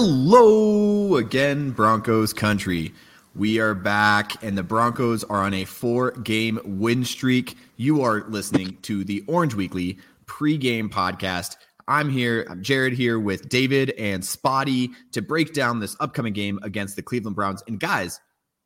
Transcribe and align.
Hello 0.00 1.16
again, 1.16 1.72
Broncos 1.72 2.32
country. 2.32 2.94
We 3.34 3.58
are 3.58 3.74
back, 3.74 4.40
and 4.44 4.56
the 4.56 4.62
Broncos 4.62 5.24
are 5.24 5.42
on 5.42 5.52
a 5.54 5.64
four 5.64 6.12
game 6.12 6.60
win 6.64 7.04
streak. 7.04 7.56
You 7.78 8.02
are 8.02 8.24
listening 8.28 8.78
to 8.82 9.02
the 9.02 9.24
Orange 9.26 9.54
Weekly 9.54 9.98
pregame 10.26 10.88
podcast. 10.88 11.56
I'm 11.88 12.10
here, 12.10 12.46
I'm 12.48 12.62
Jared 12.62 12.92
here 12.92 13.18
with 13.18 13.48
David 13.48 13.90
and 13.98 14.24
Spotty 14.24 14.92
to 15.10 15.20
break 15.20 15.52
down 15.52 15.80
this 15.80 15.96
upcoming 15.98 16.32
game 16.32 16.60
against 16.62 16.94
the 16.94 17.02
Cleveland 17.02 17.34
Browns. 17.34 17.64
And 17.66 17.80
guys, 17.80 18.20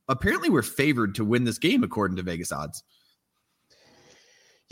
apparently 0.09 0.51
we're 0.51 0.61
favored 0.61 1.15
to 1.15 1.25
win 1.25 1.45
this 1.45 1.59
game 1.59 1.83
according 1.83 2.19
to 2.19 2.23
Vegas 2.23 2.53
odds. 2.53 2.83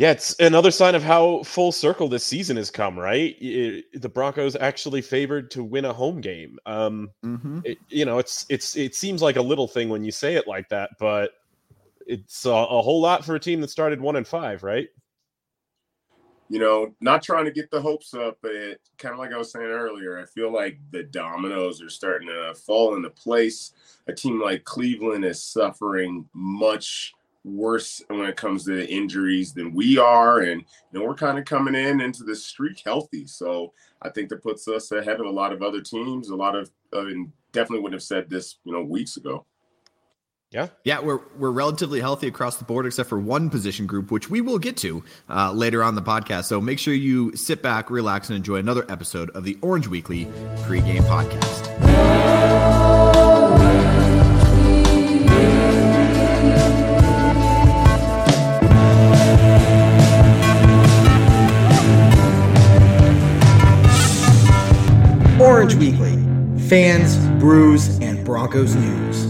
Yeah, 0.01 0.13
it's 0.13 0.35
another 0.41 0.71
sign 0.71 0.95
of 0.95 1.03
how 1.03 1.43
full 1.43 1.73
circle 1.73 2.09
this 2.09 2.25
season 2.25 2.57
has 2.57 2.71
come, 2.71 2.99
right? 2.99 3.37
It, 3.39 4.01
the 4.01 4.09
Broncos 4.09 4.57
actually 4.57 5.03
favored 5.03 5.51
to 5.51 5.63
win 5.63 5.85
a 5.85 5.93
home 5.93 6.23
game. 6.23 6.59
Um, 6.65 7.11
mm-hmm. 7.23 7.61
it, 7.65 7.77
you 7.91 8.07
know, 8.07 8.19
it's 8.19 8.47
it's 8.49 8.79
it 8.79 8.95
seems 8.95 9.21
like 9.21 9.37
a 9.37 9.43
little 9.43 9.69
thing 9.69 9.91
when 9.91 10.03
you 10.03 10.11
say 10.11 10.37
it 10.37 10.49
like 10.49 10.71
that, 10.71 10.89
but 10.99 11.33
it's 12.07 12.47
a, 12.47 12.51
a 12.51 12.81
whole 12.81 13.03
lot 13.03 13.27
for 13.27 13.35
a 13.35 13.39
team 13.39 13.61
that 13.61 13.69
started 13.69 14.01
one 14.01 14.17
and 14.17 14.27
five, 14.27 14.63
right? 14.63 14.89
You 16.49 16.61
know, 16.61 16.95
not 17.03 17.23
trying 17.23 17.45
to 17.45 17.51
get 17.51 17.71
the 17.71 17.83
hopes 17.83 18.15
up, 18.15 18.39
but 18.41 18.53
it, 18.53 18.81
kind 18.97 19.13
of 19.13 19.19
like 19.19 19.35
I 19.35 19.37
was 19.37 19.53
saying 19.53 19.67
earlier, 19.67 20.19
I 20.19 20.25
feel 20.25 20.51
like 20.51 20.79
the 20.93 21.03
dominoes 21.03 21.83
are 21.83 21.91
starting 21.91 22.29
to 22.29 22.55
fall 22.55 22.95
into 22.95 23.11
place. 23.11 23.75
A 24.09 24.15
team 24.15 24.41
like 24.41 24.65
Cleveland 24.65 25.27
is 25.27 25.45
suffering 25.45 26.25
much 26.33 27.13
worse 27.45 28.03
when 28.09 28.27
it 28.27 28.37
comes 28.37 28.65
to 28.65 28.89
injuries 28.89 29.53
than 29.53 29.75
we 29.75 29.99
are. 29.99 30.41
And, 30.41 30.63
you 30.93 30.99
know, 30.99 31.07
we're 31.07 31.15
kind 31.15 31.39
of 31.39 31.45
coming 31.45 31.75
in 31.75 32.01
into 32.01 32.23
this 32.23 32.45
streak 32.45 32.83
healthy. 32.85 33.27
So 33.27 33.73
I 34.03 34.11
think 34.11 34.29
that 34.29 34.43
puts 34.43 34.69
us 34.69 34.93
ahead 34.93 35.21
of 35.21 35.27
a 35.27 35.31
lot 35.31 35.53
of 35.53 35.63
other 35.63 35.81
teams. 35.81 36.31
A 36.31 36.37
lot 36.37 36.57
of, 36.57 36.71
I 36.95 37.03
mean, 37.03 37.33
definitely 37.53 37.81
wouldn't 37.81 38.01
have 38.01 38.03
said 38.03 38.29
this, 38.29 38.57
you 38.65 38.73
know, 38.73 38.83
weeks 38.83 39.17
ago. 39.17 39.47
Yeah, 40.53 40.67
yeah, 40.83 40.99
we're 40.99 41.21
we're 41.39 41.53
relatively 41.53 42.01
healthy 42.01 42.27
across 42.27 42.57
the 42.57 42.65
board, 42.65 42.85
except 42.85 43.09
for 43.09 43.21
one 43.21 43.51
position 43.51 43.87
group, 43.87 44.11
which 44.11 44.29
we 44.29 44.41
will 44.41 44.59
get 44.59 44.77
to 44.79 45.05
uh, 45.29 45.53
later 45.53 45.85
on 45.85 45.95
the 45.95 46.03
podcast. 46.03 46.47
So 46.47 46.61
make 46.61 46.81
sure 46.81 46.93
you 46.93 47.37
sit 47.37 47.63
back, 47.63 47.89
relax, 47.89 48.31
and 48.31 48.37
enjoy 48.37 48.57
another 48.57 48.85
episode 48.91 49.31
of 49.31 49.45
the 49.45 49.57
Orange 49.63 49.87
Weekly 49.87 50.25
pregame 50.65 51.03
podcast. 51.03 51.69
Orange 65.61 65.75
Weekly 65.75 66.17
fans, 66.71 67.19
brews, 67.39 67.99
and 67.99 68.25
Broncos 68.25 68.75
news. 68.75 69.27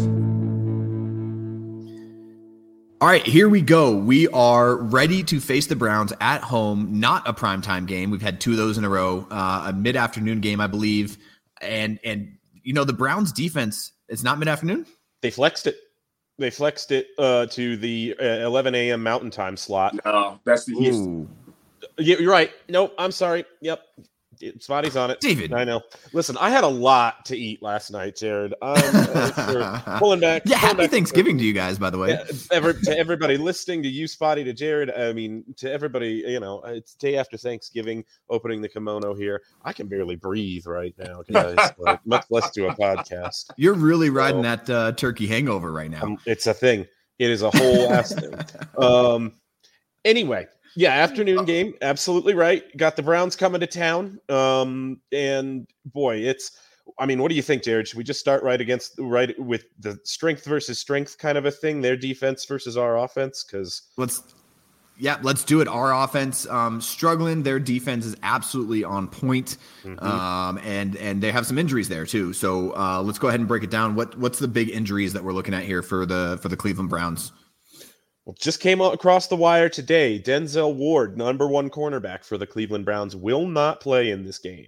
All 3.00 3.08
right, 3.08 3.26
here 3.26 3.48
we 3.48 3.60
go. 3.60 3.96
We 3.96 4.28
are 4.28 4.76
ready 4.76 5.24
to 5.24 5.40
face 5.40 5.66
the 5.66 5.74
Browns 5.74 6.12
at 6.20 6.42
home. 6.42 7.00
Not 7.00 7.28
a 7.28 7.32
primetime 7.32 7.84
game. 7.84 8.12
We've 8.12 8.22
had 8.22 8.40
two 8.40 8.52
of 8.52 8.58
those 8.58 8.78
in 8.78 8.84
a 8.84 8.88
row. 8.88 9.26
Uh, 9.28 9.70
a 9.70 9.72
mid-afternoon 9.72 10.38
game, 10.38 10.60
I 10.60 10.68
believe. 10.68 11.18
And 11.60 11.98
and 12.04 12.36
you 12.62 12.74
know 12.74 12.84
the 12.84 12.92
Browns 12.92 13.32
defense. 13.32 13.90
It's 14.08 14.22
not 14.22 14.38
mid-afternoon. 14.38 14.86
They 15.22 15.32
flexed 15.32 15.66
it. 15.66 15.78
They 16.38 16.50
flexed 16.50 16.92
it 16.92 17.08
uh, 17.18 17.46
to 17.46 17.76
the 17.76 18.14
uh, 18.20 18.46
11 18.46 18.76
a.m. 18.76 19.02
Mountain 19.02 19.32
Time 19.32 19.56
slot. 19.56 19.98
No, 20.04 20.38
that's 20.44 20.64
the 20.64 20.76
Houston. 20.76 21.28
Yeah, 21.98 22.18
you're 22.20 22.30
right. 22.30 22.52
Nope, 22.68 22.94
I'm 22.98 23.10
sorry. 23.10 23.44
Yep, 23.62 23.82
Spotty's 24.58 24.96
on 24.96 25.10
it. 25.10 25.20
David. 25.20 25.52
I 25.52 25.64
know. 25.64 25.82
Listen, 26.12 26.36
I 26.38 26.50
had 26.50 26.64
a 26.64 26.68
lot 26.68 27.24
to 27.26 27.36
eat 27.36 27.62
last 27.62 27.90
night, 27.90 28.16
Jared. 28.16 28.54
Um, 28.62 28.74
pulling 29.98 30.20
back. 30.20 30.42
Yeah, 30.44 30.58
pulling 30.58 30.76
happy 30.76 30.82
back 30.82 30.90
Thanksgiving 30.90 31.38
to 31.38 31.44
you 31.44 31.52
guys, 31.52 31.78
by 31.78 31.90
the 31.90 31.98
way. 31.98 32.10
Yeah, 32.10 32.24
ever, 32.52 32.72
to 32.72 32.98
everybody 32.98 33.36
listening, 33.36 33.82
to 33.82 33.88
you, 33.88 34.06
Spotty, 34.06 34.44
to 34.44 34.52
Jared. 34.52 34.90
I 34.90 35.12
mean, 35.12 35.44
to 35.58 35.70
everybody, 35.70 36.24
you 36.26 36.40
know, 36.40 36.62
it's 36.62 36.94
day 36.94 37.16
after 37.16 37.36
Thanksgiving, 37.36 38.04
opening 38.28 38.60
the 38.60 38.68
kimono 38.68 39.14
here. 39.14 39.42
I 39.64 39.72
can 39.72 39.88
barely 39.88 40.16
breathe 40.16 40.66
right 40.66 40.94
now, 40.98 41.22
guys. 41.30 41.72
like, 41.78 42.04
much 42.06 42.24
less 42.30 42.50
do 42.50 42.66
a 42.68 42.74
podcast. 42.74 43.50
You're 43.56 43.74
really 43.74 44.10
riding 44.10 44.42
so, 44.42 44.56
that 44.56 44.70
uh, 44.70 44.92
turkey 44.92 45.26
hangover 45.26 45.72
right 45.72 45.90
now. 45.90 46.02
Um, 46.02 46.18
it's 46.26 46.46
a 46.46 46.54
thing. 46.54 46.86
It 47.18 47.30
is 47.30 47.42
a 47.42 47.50
whole 47.50 47.92
ass 47.92 48.14
thing. 48.14 48.34
Um, 48.78 49.32
anyway, 50.06 50.46
yeah, 50.76 50.90
afternoon 50.90 51.44
game. 51.44 51.74
Absolutely 51.82 52.34
right. 52.34 52.64
Got 52.76 52.96
the 52.96 53.02
Browns 53.02 53.36
coming 53.36 53.60
to 53.60 53.66
town. 53.66 54.20
Um, 54.28 55.00
and 55.12 55.66
boy, 55.84 56.16
it's 56.16 56.52
I 56.98 57.06
mean, 57.06 57.20
what 57.22 57.28
do 57.28 57.34
you 57.34 57.42
think, 57.42 57.62
Jared? 57.62 57.88
Should 57.88 57.98
we 57.98 58.04
just 58.04 58.20
start 58.20 58.42
right 58.42 58.60
against 58.60 58.94
right 58.98 59.38
with 59.38 59.64
the 59.78 59.98
strength 60.04 60.44
versus 60.44 60.78
strength 60.78 61.18
kind 61.18 61.38
of 61.38 61.46
a 61.46 61.50
thing? 61.50 61.80
Their 61.80 61.96
defense 61.96 62.44
versus 62.44 62.76
our 62.76 62.98
offense? 62.98 63.44
Because 63.44 63.82
let's 63.96 64.22
yeah, 64.98 65.18
let's 65.22 65.44
do 65.44 65.60
it. 65.60 65.68
Our 65.68 65.94
offense 65.94 66.46
um, 66.48 66.80
struggling. 66.80 67.42
Their 67.42 67.58
defense 67.58 68.04
is 68.04 68.16
absolutely 68.22 68.84
on 68.84 69.08
point, 69.08 69.56
mm-hmm. 69.82 70.04
um, 70.04 70.58
and 70.58 70.96
and 70.96 71.22
they 71.22 71.32
have 71.32 71.46
some 71.46 71.58
injuries 71.58 71.88
there 71.88 72.04
too. 72.04 72.32
So 72.32 72.76
uh, 72.76 73.02
let's 73.02 73.18
go 73.18 73.28
ahead 73.28 73.40
and 73.40 73.48
break 73.48 73.62
it 73.62 73.70
down. 73.70 73.94
What 73.94 74.16
what's 74.18 74.38
the 74.38 74.48
big 74.48 74.68
injuries 74.68 75.12
that 75.14 75.24
we're 75.24 75.32
looking 75.32 75.54
at 75.54 75.64
here 75.64 75.82
for 75.82 76.04
the 76.04 76.38
for 76.42 76.48
the 76.48 76.56
Cleveland 76.56 76.90
Browns? 76.90 77.32
Well, 78.24 78.36
just 78.38 78.60
came 78.60 78.80
across 78.80 79.26
the 79.26 79.36
wire 79.36 79.68
today. 79.68 80.20
Denzel 80.20 80.74
Ward, 80.74 81.16
number 81.16 81.48
one 81.48 81.70
cornerback 81.70 82.24
for 82.24 82.36
the 82.38 82.46
Cleveland 82.46 82.84
Browns, 82.84 83.16
will 83.16 83.46
not 83.46 83.80
play 83.80 84.10
in 84.10 84.24
this 84.24 84.38
game. 84.38 84.66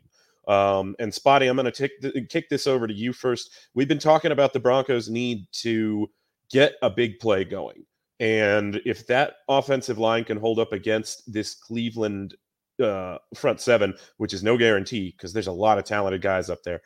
Um, 0.48 0.96
and 0.98 1.12
Spotty, 1.12 1.46
I'm 1.46 1.56
going 1.56 1.70
to 1.70 2.26
kick 2.28 2.48
this 2.48 2.66
over 2.66 2.86
to 2.86 2.94
you 2.94 3.12
first. 3.12 3.50
We've 3.74 3.88
been 3.88 3.98
talking 3.98 4.32
about 4.32 4.52
the 4.52 4.60
Broncos' 4.60 5.08
need 5.08 5.46
to 5.52 6.10
get 6.50 6.74
a 6.82 6.90
big 6.90 7.18
play 7.18 7.44
going. 7.44 7.84
And 8.20 8.80
if 8.84 9.06
that 9.08 9.34
offensive 9.48 9.98
line 9.98 10.24
can 10.24 10.38
hold 10.38 10.58
up 10.58 10.72
against 10.72 11.30
this 11.32 11.54
Cleveland 11.54 12.34
uh, 12.82 13.18
front 13.34 13.60
seven, 13.60 13.94
which 14.16 14.32
is 14.32 14.42
no 14.42 14.56
guarantee 14.56 15.10
because 15.16 15.32
there's 15.32 15.46
a 15.46 15.52
lot 15.52 15.78
of 15.78 15.84
talented 15.84 16.22
guys 16.22 16.48
up 16.50 16.62
there. 16.62 16.80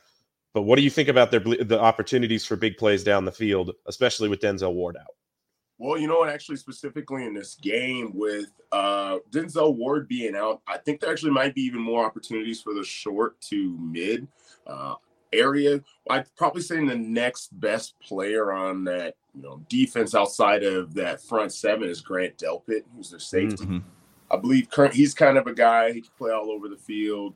But 0.53 0.63
what 0.63 0.77
do 0.77 0.83
you 0.83 0.91
think 0.91 1.09
about 1.09 1.31
their 1.31 1.41
the 1.41 1.79
opportunities 1.81 2.47
for 2.47 2.57
big 2.57 2.77
plays 2.79 3.05
down 3.05 3.25
the 3.25 3.33
field, 3.33 3.73
especially 3.87 4.29
with 4.29 4.41
Denzel 4.41 4.73
Ward 4.73 4.97
out? 4.97 5.15
Well, 5.79 5.99
you 5.99 6.09
know 6.09 6.19
what? 6.19 6.31
Actually, 6.31 6.57
specifically 6.57 7.25
in 7.27 7.35
this 7.35 7.55
game 7.57 8.13
with 8.15 8.51
uh, 8.73 9.19
Denzel 9.31 9.77
Ward 9.77 10.09
being 10.09 10.35
out, 10.35 10.63
I 10.67 10.79
think 10.79 11.01
there 11.01 11.11
actually 11.11 11.33
might 11.33 11.55
be 11.55 11.63
even 11.63 11.81
more 11.81 12.05
opportunities 12.05 12.63
for 12.63 12.73
the 12.73 12.85
short 12.85 13.39
to 13.43 13.77
mid 13.79 14.27
uh, 14.67 14.95
area. 15.33 15.83
I'd 16.09 16.35
probably 16.37 16.63
say 16.63 16.85
the 16.85 16.97
next 16.97 17.59
best 17.61 17.99
player 18.01 18.53
on 18.53 18.85
that 18.85 19.17
you 19.35 19.43
know 19.43 19.61
defense 19.69 20.15
outside 20.15 20.63
of 20.63 20.95
that 20.95 21.21
front 21.23 21.53
seven 21.53 21.89
is 21.89 22.01
Grant 22.01 22.39
Delpit, 22.39 22.85
who's 22.95 23.11
their 23.11 23.21
safety. 23.21 23.65
Mm-hmm. 23.65 23.79
I 24.31 24.37
believe 24.39 24.71
current 24.71 24.95
he's 24.95 25.15
kind 25.15 25.39
of 25.39 25.47
a 25.47 25.55
guy 25.55 25.93
he 25.93 26.01
can 26.01 26.11
play 26.19 26.33
all 26.33 26.51
over 26.51 26.69
the 26.69 26.77
field, 26.77 27.35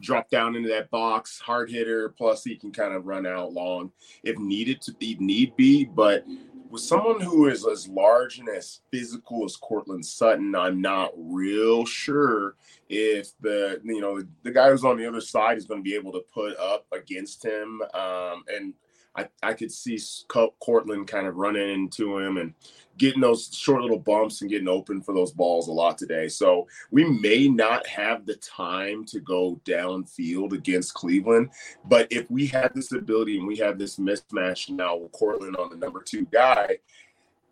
drop 0.00 0.30
down 0.30 0.56
into 0.56 0.68
that 0.70 0.90
box, 0.90 1.38
hard 1.38 1.70
hitter. 1.70 2.10
Plus, 2.10 2.44
he 2.44 2.56
can 2.56 2.72
kind 2.72 2.94
of 2.94 3.06
run 3.06 3.26
out 3.26 3.52
long 3.52 3.90
if 4.22 4.38
needed 4.38 4.80
to 4.82 4.92
be 4.94 5.16
need 5.20 5.54
be. 5.56 5.84
But 5.84 6.24
with 6.70 6.82
someone 6.82 7.20
who 7.20 7.48
is 7.48 7.66
as 7.66 7.88
large 7.88 8.38
and 8.38 8.48
as 8.48 8.80
physical 8.92 9.44
as 9.44 9.56
Courtland 9.56 10.06
Sutton, 10.06 10.54
I'm 10.54 10.80
not 10.80 11.10
real 11.16 11.84
sure 11.84 12.54
if 12.88 13.32
the 13.40 13.80
you 13.84 14.00
know 14.00 14.22
the 14.44 14.52
guy 14.52 14.70
who's 14.70 14.84
on 14.84 14.96
the 14.96 15.06
other 15.06 15.20
side 15.20 15.58
is 15.58 15.66
going 15.66 15.80
to 15.80 15.88
be 15.88 15.96
able 15.96 16.12
to 16.12 16.24
put 16.32 16.56
up 16.58 16.86
against 16.92 17.44
him. 17.44 17.82
Um, 17.92 18.44
and 18.48 18.74
I, 19.20 19.50
I 19.50 19.54
could 19.54 19.72
see 19.72 19.98
Courtland 20.28 21.06
kind 21.06 21.26
of 21.26 21.36
running 21.36 21.68
into 21.68 22.18
him 22.18 22.38
and 22.38 22.54
getting 22.98 23.20
those 23.20 23.50
short 23.54 23.82
little 23.82 23.98
bumps 23.98 24.40
and 24.40 24.50
getting 24.50 24.68
open 24.68 25.00
for 25.00 25.14
those 25.14 25.32
balls 25.32 25.68
a 25.68 25.72
lot 25.72 25.96
today. 25.96 26.28
So 26.28 26.68
we 26.90 27.04
may 27.04 27.48
not 27.48 27.86
have 27.86 28.26
the 28.26 28.36
time 28.36 29.04
to 29.06 29.20
go 29.20 29.60
downfield 29.64 30.52
against 30.52 30.94
Cleveland, 30.94 31.50
but 31.86 32.06
if 32.10 32.30
we 32.30 32.46
have 32.48 32.74
this 32.74 32.92
ability 32.92 33.38
and 33.38 33.46
we 33.46 33.56
have 33.56 33.78
this 33.78 33.98
mismatch 33.98 34.70
now 34.70 34.96
with 34.96 35.12
Courtland 35.12 35.56
on 35.56 35.70
the 35.70 35.76
number 35.76 36.02
two 36.02 36.26
guy, 36.26 36.78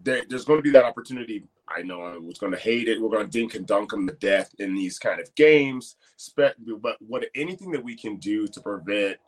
there, 0.02 0.22
there's 0.28 0.44
going 0.44 0.58
to 0.58 0.62
be 0.62 0.70
that 0.70 0.84
opportunity. 0.84 1.44
I 1.68 1.82
know 1.82 2.02
I 2.02 2.16
was 2.16 2.38
going 2.38 2.52
to 2.52 2.58
hate 2.58 2.88
it. 2.88 3.00
We're 3.00 3.10
going 3.10 3.26
to 3.26 3.30
dink 3.30 3.54
and 3.54 3.66
dunk 3.66 3.90
them 3.90 4.06
to 4.06 4.14
death 4.14 4.54
in 4.58 4.74
these 4.74 4.98
kind 4.98 5.20
of 5.20 5.34
games. 5.34 5.96
But 6.36 6.56
what 7.00 7.26
anything 7.34 7.70
that 7.72 7.84
we 7.84 7.94
can 7.94 8.16
do 8.16 8.48
to 8.48 8.60
prevent 8.60 9.18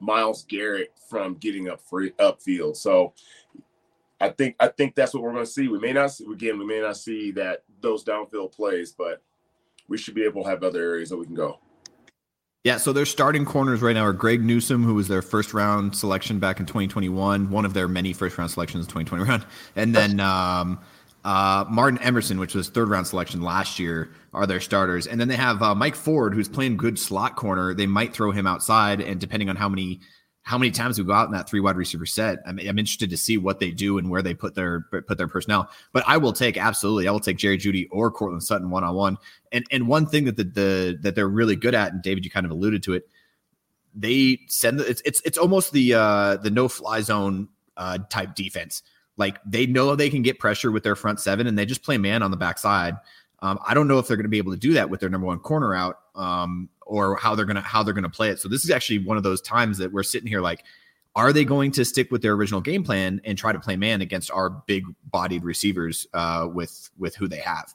Myles 0.00 0.44
Garrett 0.48 0.92
from 1.08 1.34
getting 1.34 1.68
up 1.68 1.80
free 1.80 2.10
upfield. 2.12 2.76
So 2.76 3.14
I 4.20 4.30
think 4.30 4.56
I 4.60 4.68
think 4.68 4.94
that's 4.94 5.14
what 5.14 5.22
we're 5.22 5.32
going 5.32 5.44
to 5.44 5.50
see. 5.50 5.68
We 5.68 5.78
may 5.78 5.92
not 5.92 6.12
see 6.12 6.24
again. 6.30 6.58
We 6.58 6.66
may 6.66 6.80
not 6.80 6.96
see 6.96 7.30
that 7.32 7.62
those 7.80 8.04
downfield 8.04 8.52
plays, 8.52 8.92
but 8.92 9.22
we 9.88 9.98
should 9.98 10.14
be 10.14 10.24
able 10.24 10.44
to 10.44 10.50
have 10.50 10.62
other 10.62 10.82
areas 10.82 11.10
that 11.10 11.16
we 11.16 11.26
can 11.26 11.34
go. 11.34 11.60
Yeah, 12.64 12.76
so 12.76 12.92
their 12.92 13.06
starting 13.06 13.44
corners 13.44 13.80
right 13.80 13.94
now 13.94 14.02
are 14.02 14.12
Greg 14.12 14.42
Newsome, 14.42 14.82
who 14.82 14.94
was 14.94 15.08
their 15.08 15.22
first 15.22 15.54
round 15.54 15.96
selection 15.96 16.40
back 16.40 16.58
in 16.58 16.66
2021, 16.66 17.50
one 17.50 17.64
of 17.64 17.72
their 17.72 17.86
many 17.86 18.12
first 18.12 18.36
round 18.36 18.50
selections 18.50 18.84
in 18.84 18.90
2021, 18.90 19.46
and 19.76 19.94
then 19.94 20.20
um, 20.20 20.80
uh, 21.28 21.66
Martin 21.68 21.98
Emerson, 21.98 22.38
which 22.40 22.54
was 22.54 22.70
third 22.70 22.88
round 22.88 23.06
selection 23.06 23.42
last 23.42 23.78
year, 23.78 24.08
are 24.32 24.46
their 24.46 24.60
starters. 24.60 25.06
And 25.06 25.20
then 25.20 25.28
they 25.28 25.36
have 25.36 25.60
uh, 25.60 25.74
Mike 25.74 25.94
Ford, 25.94 26.32
who's 26.32 26.48
playing 26.48 26.78
good 26.78 26.98
slot 26.98 27.36
corner. 27.36 27.74
They 27.74 27.86
might 27.86 28.14
throw 28.14 28.32
him 28.32 28.46
outside, 28.46 29.02
and 29.02 29.20
depending 29.20 29.50
on 29.50 29.56
how 29.56 29.68
many 29.68 30.00
how 30.40 30.56
many 30.56 30.70
times 30.70 30.98
we 30.98 31.04
go 31.04 31.12
out 31.12 31.26
in 31.26 31.32
that 31.32 31.46
three 31.46 31.60
wide 31.60 31.76
receiver 31.76 32.06
set. 32.06 32.38
I 32.46 32.52
mean, 32.52 32.66
I'm 32.66 32.78
interested 32.78 33.10
to 33.10 33.18
see 33.18 33.36
what 33.36 33.60
they 33.60 33.70
do 33.70 33.98
and 33.98 34.08
where 34.08 34.22
they 34.22 34.32
put 34.32 34.54
their 34.54 34.86
put 34.90 35.18
their 35.18 35.28
personnel. 35.28 35.68
But 35.92 36.04
I 36.06 36.16
will 36.16 36.32
take 36.32 36.56
absolutely, 36.56 37.06
I 37.06 37.10
will 37.10 37.20
take 37.20 37.36
Jerry 37.36 37.58
Jeudy 37.58 37.88
or 37.90 38.10
Courtland 38.10 38.42
Sutton 38.42 38.70
one 38.70 38.82
on 38.82 38.94
one. 38.94 39.18
And 39.52 39.66
and 39.70 39.86
one 39.86 40.06
thing 40.06 40.24
that 40.24 40.38
the, 40.38 40.44
the 40.44 40.98
that 41.02 41.14
they're 41.14 41.28
really 41.28 41.56
good 41.56 41.74
at, 41.74 41.92
and 41.92 42.00
David, 42.00 42.24
you 42.24 42.30
kind 42.30 42.46
of 42.46 42.52
alluded 42.52 42.82
to 42.84 42.94
it, 42.94 43.06
they 43.94 44.38
send 44.46 44.80
it's 44.80 45.02
it's 45.04 45.20
it's 45.26 45.36
almost 45.36 45.72
the 45.72 45.92
uh 45.92 46.36
the 46.38 46.50
no 46.50 46.68
fly 46.68 47.02
zone 47.02 47.48
uh 47.76 47.98
type 48.08 48.34
defense. 48.34 48.82
Like 49.18 49.38
they 49.44 49.66
know 49.66 49.94
they 49.94 50.08
can 50.08 50.22
get 50.22 50.38
pressure 50.38 50.70
with 50.70 50.82
their 50.82 50.96
front 50.96 51.20
seven, 51.20 51.46
and 51.46 51.58
they 51.58 51.66
just 51.66 51.82
play 51.82 51.98
man 51.98 52.22
on 52.22 52.30
the 52.30 52.36
backside. 52.36 52.94
Um, 53.40 53.58
I 53.66 53.74
don't 53.74 53.86
know 53.86 53.98
if 53.98 54.08
they're 54.08 54.16
going 54.16 54.24
to 54.24 54.30
be 54.30 54.38
able 54.38 54.52
to 54.52 54.58
do 54.58 54.72
that 54.72 54.88
with 54.88 55.00
their 55.00 55.10
number 55.10 55.26
one 55.26 55.38
corner 55.38 55.74
out. 55.74 55.98
Um, 56.14 56.70
or 56.88 57.16
how 57.16 57.34
they're 57.34 57.44
gonna 57.44 57.60
how 57.60 57.82
they're 57.82 57.94
gonna 57.94 58.08
play 58.08 58.30
it. 58.30 58.40
So 58.40 58.48
this 58.48 58.64
is 58.64 58.70
actually 58.70 58.98
one 59.00 59.16
of 59.16 59.22
those 59.22 59.40
times 59.40 59.78
that 59.78 59.92
we're 59.92 60.02
sitting 60.02 60.26
here 60.26 60.40
like, 60.40 60.64
are 61.14 61.32
they 61.32 61.44
going 61.44 61.70
to 61.72 61.84
stick 61.84 62.10
with 62.10 62.22
their 62.22 62.32
original 62.32 62.60
game 62.60 62.82
plan 62.82 63.20
and 63.24 63.36
try 63.36 63.52
to 63.52 63.60
play 63.60 63.76
man 63.76 64.00
against 64.00 64.30
our 64.30 64.50
big 64.50 64.84
bodied 65.10 65.44
receivers 65.44 66.06
uh, 66.14 66.48
with 66.52 66.90
with 66.98 67.14
who 67.14 67.28
they 67.28 67.38
have? 67.38 67.72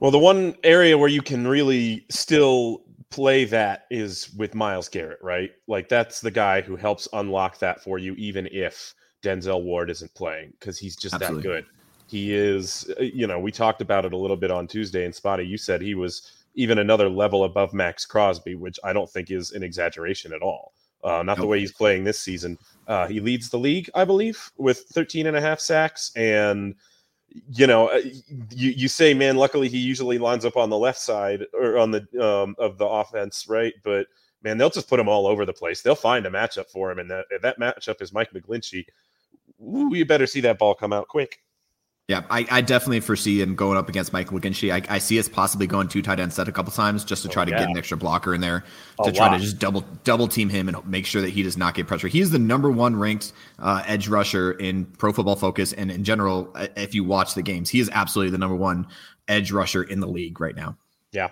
Well, 0.00 0.10
the 0.10 0.18
one 0.18 0.56
area 0.64 0.98
where 0.98 1.08
you 1.08 1.22
can 1.22 1.46
really 1.46 2.04
still 2.10 2.82
play 3.10 3.44
that 3.44 3.86
is 3.90 4.32
with 4.34 4.54
Myles 4.54 4.88
Garrett, 4.88 5.20
right? 5.22 5.52
Like 5.68 5.88
that's 5.88 6.20
the 6.20 6.30
guy 6.30 6.60
who 6.60 6.74
helps 6.74 7.06
unlock 7.12 7.58
that 7.60 7.84
for 7.84 7.98
you, 7.98 8.14
even 8.14 8.48
if 8.50 8.94
Denzel 9.22 9.62
Ward 9.62 9.90
isn't 9.90 10.12
playing, 10.14 10.52
because 10.58 10.78
he's 10.78 10.96
just 10.96 11.14
Absolutely. 11.14 11.42
that 11.42 11.48
good. 11.48 11.66
He 12.06 12.34
is, 12.34 12.92
uh, 12.98 13.02
you 13.02 13.26
know, 13.26 13.38
we 13.38 13.50
talked 13.50 13.80
about 13.80 14.04
it 14.04 14.12
a 14.12 14.16
little 14.16 14.36
bit 14.36 14.50
on 14.50 14.66
Tuesday, 14.66 15.04
and 15.04 15.14
Spotty, 15.14 15.46
you 15.46 15.56
said 15.56 15.80
he 15.80 15.94
was 15.94 16.44
even 16.54 16.78
another 16.78 17.08
level 17.08 17.44
above 17.44 17.72
Maxx 17.72 18.04
Crosby, 18.04 18.54
which 18.54 18.78
I 18.84 18.92
don't 18.92 19.08
think 19.08 19.30
is 19.30 19.52
an 19.52 19.62
exaggeration 19.62 20.32
at 20.32 20.42
all. 20.42 20.74
Uh, 21.02 21.22
not 21.22 21.36
nope. 21.36 21.38
the 21.38 21.46
way 21.46 21.58
he's 21.58 21.72
playing 21.72 22.04
this 22.04 22.20
season. 22.20 22.58
Uh, 22.86 23.06
he 23.06 23.20
leads 23.20 23.48
the 23.48 23.58
league, 23.58 23.90
I 23.94 24.04
believe, 24.04 24.50
with 24.56 24.84
13 24.92 25.26
and 25.26 25.36
a 25.36 25.40
half 25.40 25.58
sacks. 25.58 26.12
And, 26.14 26.74
you 27.50 27.66
know, 27.66 27.88
uh, 27.88 28.02
you, 28.50 28.70
you 28.70 28.88
say, 28.88 29.14
man, 29.14 29.36
luckily 29.36 29.68
he 29.68 29.78
usually 29.78 30.18
lines 30.18 30.44
up 30.44 30.56
on 30.56 30.70
the 30.70 30.78
left 30.78 31.00
side 31.00 31.46
or 31.54 31.78
on 31.78 31.90
the 31.90 32.06
um, 32.22 32.54
of 32.58 32.78
the 32.78 32.86
offense, 32.86 33.46
right? 33.48 33.72
But 33.82 34.06
man, 34.42 34.58
they'll 34.58 34.70
just 34.70 34.88
put 34.88 35.00
him 35.00 35.08
all 35.08 35.26
over 35.26 35.44
the 35.44 35.52
place. 35.52 35.82
They'll 35.82 35.94
find 35.94 36.26
a 36.26 36.30
matchup 36.30 36.68
for 36.68 36.90
him, 36.90 36.98
and 36.98 37.10
that 37.10 37.26
that 37.40 37.58
matchup 37.58 38.02
is 38.02 38.12
Mike 38.12 38.32
McGlinchey. 38.32 38.84
Ooh, 39.62 39.94
you 39.94 40.04
better 40.04 40.26
see 40.26 40.40
that 40.40 40.58
ball 40.58 40.74
come 40.74 40.92
out 40.92 41.08
quick. 41.08 41.40
Yeah, 42.08 42.24
I, 42.28 42.46
I, 42.50 42.60
definitely 42.60 42.98
foresee 42.98 43.40
him 43.40 43.54
going 43.54 43.78
up 43.78 43.88
against 43.88 44.12
Michael 44.12 44.38
McGlinchey. 44.38 44.72
I, 44.72 44.94
I 44.94 44.98
see 44.98 45.20
us 45.20 45.28
possibly 45.28 45.68
going 45.68 45.86
two 45.86 46.02
tight 46.02 46.18
end 46.18 46.32
set 46.32 46.48
a 46.48 46.52
couple 46.52 46.72
times 46.72 47.04
just 47.04 47.22
to 47.22 47.28
try 47.28 47.42
oh, 47.42 47.46
to 47.46 47.50
yeah. 47.52 47.60
get 47.60 47.70
an 47.70 47.78
extra 47.78 47.96
blocker 47.96 48.34
in 48.34 48.40
there 48.40 48.64
to 49.04 49.10
a 49.10 49.12
try 49.12 49.28
lot. 49.28 49.36
to 49.36 49.42
just 49.42 49.58
double 49.60 49.82
double 50.02 50.26
team 50.26 50.48
him 50.48 50.68
and 50.68 50.84
make 50.86 51.06
sure 51.06 51.22
that 51.22 51.30
he 51.30 51.44
does 51.44 51.56
not 51.56 51.74
get 51.74 51.86
pressure. 51.86 52.08
He 52.08 52.20
is 52.20 52.30
the 52.30 52.40
number 52.40 52.72
one 52.72 52.96
ranked 52.96 53.32
uh, 53.60 53.84
edge 53.86 54.08
rusher 54.08 54.52
in 54.52 54.84
Pro 54.84 55.12
Football 55.12 55.36
Focus 55.36 55.72
and 55.74 55.92
in 55.92 56.02
general. 56.02 56.50
Uh, 56.56 56.66
if 56.76 56.92
you 56.92 57.04
watch 57.04 57.34
the 57.34 57.42
games, 57.42 57.70
he 57.70 57.78
is 57.78 57.88
absolutely 57.92 58.32
the 58.32 58.38
number 58.38 58.56
one 58.56 58.88
edge 59.28 59.52
rusher 59.52 59.84
in 59.84 60.00
the 60.00 60.08
league 60.08 60.40
right 60.40 60.56
now. 60.56 60.76
Yeah, 61.12 61.30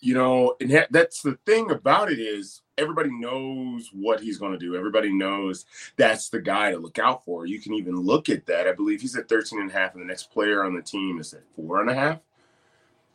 you 0.00 0.14
know, 0.14 0.56
and 0.58 0.86
that's 0.90 1.20
the 1.20 1.38
thing 1.44 1.70
about 1.70 2.10
it 2.10 2.18
is 2.18 2.62
everybody 2.78 3.10
knows 3.10 3.90
what 3.92 4.20
he's 4.20 4.38
going 4.38 4.52
to 4.52 4.58
do. 4.58 4.76
Everybody 4.76 5.12
knows 5.12 5.66
that's 5.96 6.28
the 6.28 6.40
guy 6.40 6.70
to 6.70 6.78
look 6.78 6.98
out 6.98 7.24
for. 7.24 7.44
You 7.44 7.60
can 7.60 7.74
even 7.74 7.96
look 7.96 8.28
at 8.28 8.46
that. 8.46 8.66
I 8.66 8.72
believe 8.72 9.00
he's 9.00 9.16
at 9.16 9.28
13 9.28 9.60
and 9.60 9.70
a 9.70 9.74
half, 9.74 9.94
and 9.94 10.02
the 10.02 10.06
next 10.06 10.30
player 10.30 10.64
on 10.64 10.74
the 10.74 10.82
team 10.82 11.18
is 11.18 11.34
at 11.34 11.42
four 11.54 11.80
and 11.80 11.90
a 11.90 11.94
half. 11.94 12.20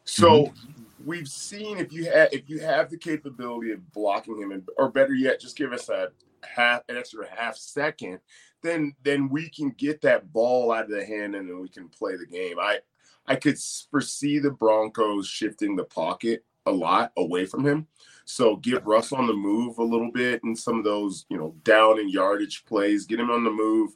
So 0.06 0.46
mm-hmm. 0.48 0.84
we've 1.06 1.28
seen 1.28 1.78
if 1.78 1.94
you 1.94 2.06
have 2.12 2.30
if 2.34 2.50
you 2.50 2.60
have 2.60 2.90
the 2.90 2.98
capability 2.98 3.72
of 3.72 3.92
blocking 3.94 4.38
him, 4.38 4.52
and, 4.52 4.68
or 4.78 4.90
better 4.90 5.14
yet, 5.14 5.40
just 5.40 5.58
give 5.58 5.72
us 5.72 5.90
a 5.90 6.10
half 6.44 6.82
an 6.90 6.98
extra 6.98 7.26
half 7.34 7.56
second, 7.56 8.20
then 8.62 8.94
then 9.04 9.30
we 9.30 9.50
can 9.50 9.70
get 9.72 10.02
that 10.02 10.32
ball 10.34 10.72
out 10.72 10.86
of 10.86 10.92
the 10.92 11.06
hand 11.06 11.36
and 11.36 11.50
then 11.50 11.60
we 11.62 11.70
can 11.70 11.88
play 11.90 12.18
the 12.18 12.26
game. 12.26 12.60
I 12.60 12.80
I 13.26 13.38
could 13.38 13.58
foresee 13.90 14.40
the 14.40 14.52
Broncos 14.52 15.28
shifting 15.28 15.76
the 15.76 15.86
pocket 15.86 16.44
a 16.66 16.72
lot 16.72 17.12
away 17.18 17.46
from 17.46 17.66
him. 17.66 17.88
So 18.26 18.56
get 18.58 18.86
Russ 18.86 19.12
on 19.12 19.28
the 19.28 19.34
move 19.34 19.78
a 19.78 19.84
little 19.84 20.12
bit 20.12 20.44
and 20.44 20.58
some 20.58 20.78
of 20.78 20.84
those, 20.84 21.26
you 21.30 21.38
know, 21.38 21.56
down 21.64 22.00
and 22.00 22.10
yardage 22.10 22.64
plays, 22.66 23.06
get 23.06 23.20
him 23.20 23.30
on 23.30 23.44
the 23.44 23.52
move, 23.52 23.92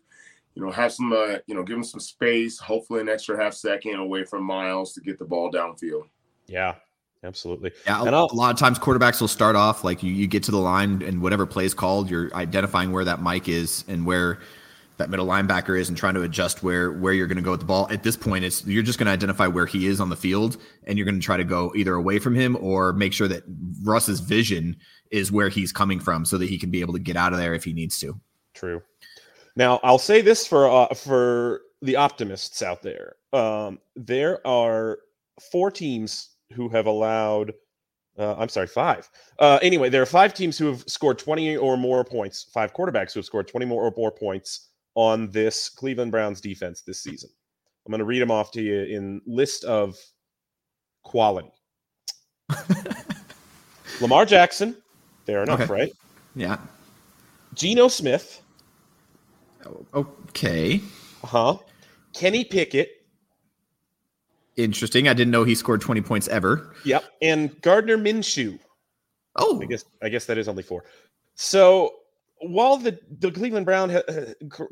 you 0.53 0.65
know, 0.65 0.71
have 0.71 0.91
some, 0.91 1.13
uh, 1.13 1.37
you 1.47 1.55
know, 1.55 1.63
give 1.63 1.77
him 1.77 1.83
some 1.83 1.99
space, 1.99 2.59
hopefully 2.59 2.99
an 2.99 3.09
extra 3.09 3.41
half 3.41 3.53
second 3.53 3.95
away 3.95 4.23
from 4.23 4.43
Myles 4.43 4.93
to 4.93 5.01
get 5.01 5.17
the 5.17 5.25
ball 5.25 5.51
downfield. 5.51 6.03
Yeah, 6.47 6.75
absolutely. 7.23 7.71
Yeah, 7.85 8.01
and 8.01 8.13
a, 8.13 8.19
a 8.19 8.33
lot 8.33 8.51
of 8.51 8.59
times 8.59 8.79
quarterbacks 8.79 9.21
will 9.21 9.27
start 9.27 9.55
off 9.55 9.83
like 9.83 10.03
you, 10.03 10.11
you 10.11 10.27
get 10.27 10.43
to 10.43 10.51
the 10.51 10.57
line 10.57 11.01
and 11.03 11.21
whatever 11.21 11.45
play 11.45 11.65
is 11.65 11.73
called, 11.73 12.09
you're 12.09 12.33
identifying 12.35 12.91
where 12.91 13.05
that 13.05 13.21
mic 13.21 13.47
is 13.47 13.85
and 13.87 14.05
where 14.05 14.39
that 14.97 15.09
middle 15.09 15.27
linebacker 15.27 15.79
is 15.79 15.89
and 15.89 15.97
trying 15.97 16.15
to 16.15 16.23
adjust 16.23 16.63
where 16.63 16.91
where 16.91 17.13
you're 17.13 17.27
going 17.27 17.37
to 17.37 17.43
go 17.43 17.51
with 17.51 17.59
the 17.59 17.65
ball. 17.65 17.87
At 17.91 18.03
this 18.03 18.17
point, 18.17 18.43
it's 18.43 18.65
you're 18.65 18.83
just 18.83 18.99
going 18.99 19.05
to 19.05 19.11
identify 19.11 19.47
where 19.47 19.65
he 19.65 19.87
is 19.87 20.01
on 20.01 20.09
the 20.09 20.15
field, 20.15 20.57
and 20.85 20.97
you're 20.97 21.05
going 21.05 21.19
to 21.19 21.25
try 21.25 21.37
to 21.37 21.43
go 21.43 21.71
either 21.75 21.93
away 21.93 22.19
from 22.19 22.35
him 22.35 22.57
or 22.59 22.93
make 22.93 23.13
sure 23.13 23.27
that 23.27 23.43
Russ's 23.83 24.19
vision 24.19 24.75
is 25.11 25.31
where 25.31 25.49
he's 25.49 25.71
coming 25.71 25.99
from, 25.99 26.25
so 26.25 26.37
that 26.37 26.49
he 26.49 26.57
can 26.57 26.71
be 26.71 26.81
able 26.81 26.93
to 26.93 26.99
get 26.99 27.15
out 27.15 27.31
of 27.31 27.39
there 27.39 27.53
if 27.53 27.63
he 27.63 27.73
needs 27.73 27.99
to. 27.99 28.19
True. 28.53 28.81
Now, 29.55 29.79
I'll 29.83 29.99
say 29.99 30.21
this 30.21 30.47
for 30.47 30.67
uh, 30.67 30.93
for 30.93 31.61
the 31.81 31.95
optimists 31.95 32.61
out 32.61 32.81
there. 32.81 33.15
Um, 33.33 33.79
there 33.95 34.45
are 34.45 34.99
four 35.51 35.71
teams 35.71 36.29
who 36.53 36.69
have 36.69 36.87
allowed. 36.87 37.53
Uh, 38.17 38.33
I'm 38.35 38.49
sorry, 38.49 38.65
five. 38.65 39.07
Uh, 39.37 39.59
anyway, 39.61 39.89
there 39.89 40.01
are 40.01 40.07
five 40.07 40.33
teams 40.33 40.57
who 40.57 40.65
have 40.65 40.83
scored 40.87 41.19
20 41.19 41.55
or 41.57 41.77
more 41.77 42.03
points. 42.03 42.47
Five 42.51 42.73
quarterbacks 42.73 43.13
who 43.13 43.19
have 43.19 43.25
scored 43.25 43.47
20 43.47 43.67
more 43.67 43.83
or 43.83 43.93
more 43.95 44.11
points 44.11 44.66
on 44.97 45.29
this 45.29 45.69
Cleveland 45.69 46.11
Browns 46.11 46.41
defense 46.41 46.81
this 46.81 47.03
season. 47.03 47.29
I'm 47.85 47.91
going 47.91 47.99
to 47.99 48.05
read 48.05 48.19
them 48.19 48.31
off 48.31 48.51
to 48.53 48.61
you 48.61 48.81
in 48.81 49.21
list 49.27 49.63
of 49.63 49.95
quality. 51.03 51.51
Lamar 54.01 54.25
Jackson, 54.25 54.75
fair 55.25 55.43
enough, 55.43 55.61
okay. 55.61 55.71
right? 55.71 55.91
Yeah. 56.35 56.57
Geno 57.53 57.87
Smith. 57.87 58.41
Okay. 59.93 60.81
Uh 61.23 61.27
huh. 61.27 61.57
Kenny 62.13 62.43
Pickett. 62.43 62.89
Interesting. 64.55 65.07
I 65.07 65.13
didn't 65.13 65.31
know 65.31 65.43
he 65.43 65.53
scored 65.53 65.81
20 65.81 66.01
points 66.01 66.27
ever. 66.27 66.73
Yep. 66.85 67.03
And 67.21 67.61
Gardner 67.61 67.97
Minshew. 67.97 68.57
Oh. 69.35 69.61
I 69.61 69.65
guess 69.65 69.85
I 70.01 70.09
guess 70.09 70.25
that 70.25 70.39
is 70.39 70.47
only 70.47 70.63
four. 70.63 70.85
So 71.35 71.91
while 72.41 72.77
the 72.77 72.99
the 73.19 73.31
Cleveland 73.31 73.65
Brown 73.65 73.95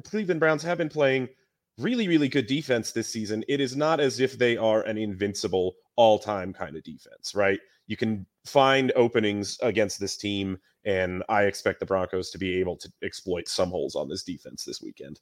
Cleveland 0.03 0.39
Browns 0.39 0.63
have 0.63 0.77
been 0.77 0.89
playing 0.89 1.29
really 1.77 2.07
really 2.07 2.29
good 2.29 2.48
defense 2.48 2.91
this 2.91 3.10
season, 3.10 3.43
it 3.48 3.60
is 3.60 3.75
not 3.75 4.00
as 4.00 4.19
if 4.19 4.38
they 4.38 4.57
are 4.57 4.81
an 4.84 4.98
invincible 4.98 5.75
all-time 5.95 6.53
kind 6.53 6.75
of 6.75 6.84
defense, 6.84 7.34
right? 7.34 7.60
You 7.88 7.98
can 7.98 8.25
find 8.45 8.91
openings 8.95 9.57
against 9.62 10.00
this 10.00 10.17
team 10.17 10.57
and 10.86 11.24
I 11.29 11.43
expect 11.43 11.79
the 11.79 11.86
Broncos 11.86 12.29
to 12.31 12.38
be 12.38 12.60
able 12.60 12.75
to 12.77 12.91
exploit 13.03 13.48
some 13.48 13.69
holes 13.69 13.95
on 13.95 14.07
this 14.07 14.24
defense 14.24 14.63
this 14.63 14.81
weekend. 14.81 15.19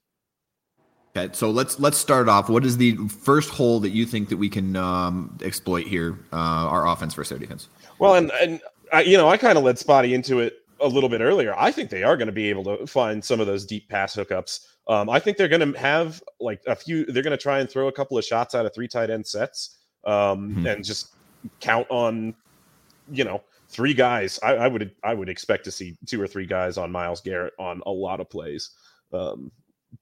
Okay, 1.15 1.31
so 1.33 1.51
let's 1.51 1.79
let's 1.79 1.97
start 1.97 2.27
off. 2.27 2.49
What 2.49 2.65
is 2.65 2.77
the 2.77 2.97
first 3.07 3.51
hole 3.51 3.79
that 3.81 3.91
you 3.91 4.05
think 4.05 4.29
that 4.29 4.37
we 4.37 4.49
can 4.49 4.75
um, 4.75 5.37
exploit 5.43 5.85
here, 5.85 6.17
uh, 6.33 6.35
our 6.35 6.87
offense 6.87 7.13
versus 7.13 7.29
their 7.29 7.39
defense? 7.39 7.69
Well, 7.99 8.15
and 8.15 8.31
and 8.41 8.59
I, 8.91 9.01
you 9.01 9.15
know, 9.15 9.29
I 9.29 9.37
kind 9.37 9.57
of 9.57 9.63
led 9.63 9.77
Spotty 9.77 10.15
into 10.15 10.39
it 10.39 10.57
a 10.83 10.87
little 10.87 11.09
bit 11.09 11.21
earlier, 11.21 11.55
I 11.57 11.71
think 11.71 11.89
they 11.89 12.03
are 12.03 12.17
going 12.17 12.27
to 12.27 12.33
be 12.33 12.49
able 12.49 12.63
to 12.65 12.85
find 12.85 13.23
some 13.23 13.39
of 13.39 13.47
those 13.47 13.65
deep 13.65 13.89
pass 13.89 14.15
hookups. 14.15 14.67
Um, 14.87 15.09
I 15.09 15.19
think 15.19 15.37
they're 15.37 15.47
going 15.47 15.73
to 15.73 15.79
have 15.79 16.21
like 16.39 16.61
a 16.67 16.75
few. 16.75 17.05
They're 17.05 17.23
going 17.23 17.31
to 17.31 17.41
try 17.41 17.59
and 17.59 17.69
throw 17.69 17.87
a 17.87 17.91
couple 17.91 18.17
of 18.17 18.25
shots 18.25 18.53
out 18.53 18.65
of 18.65 18.73
three 18.73 18.87
tight 18.87 19.09
end 19.09 19.25
sets, 19.25 19.77
um, 20.05 20.51
mm-hmm. 20.51 20.67
and 20.67 20.83
just 20.83 21.15
count 21.61 21.87
on, 21.89 22.35
you 23.11 23.23
know, 23.23 23.41
three 23.69 23.93
guys. 23.93 24.39
I, 24.43 24.55
I, 24.55 24.67
would 24.67 24.93
I 25.03 25.13
would 25.13 25.29
expect 25.29 25.63
to 25.65 25.71
see 25.71 25.97
two 26.05 26.21
or 26.21 26.27
three 26.27 26.45
guys 26.45 26.77
on 26.77 26.91
Myles 26.91 27.21
Garrett 27.21 27.53
on 27.57 27.81
a 27.85 27.91
lot 27.91 28.19
of 28.19 28.29
plays 28.29 28.71
um, 29.13 29.51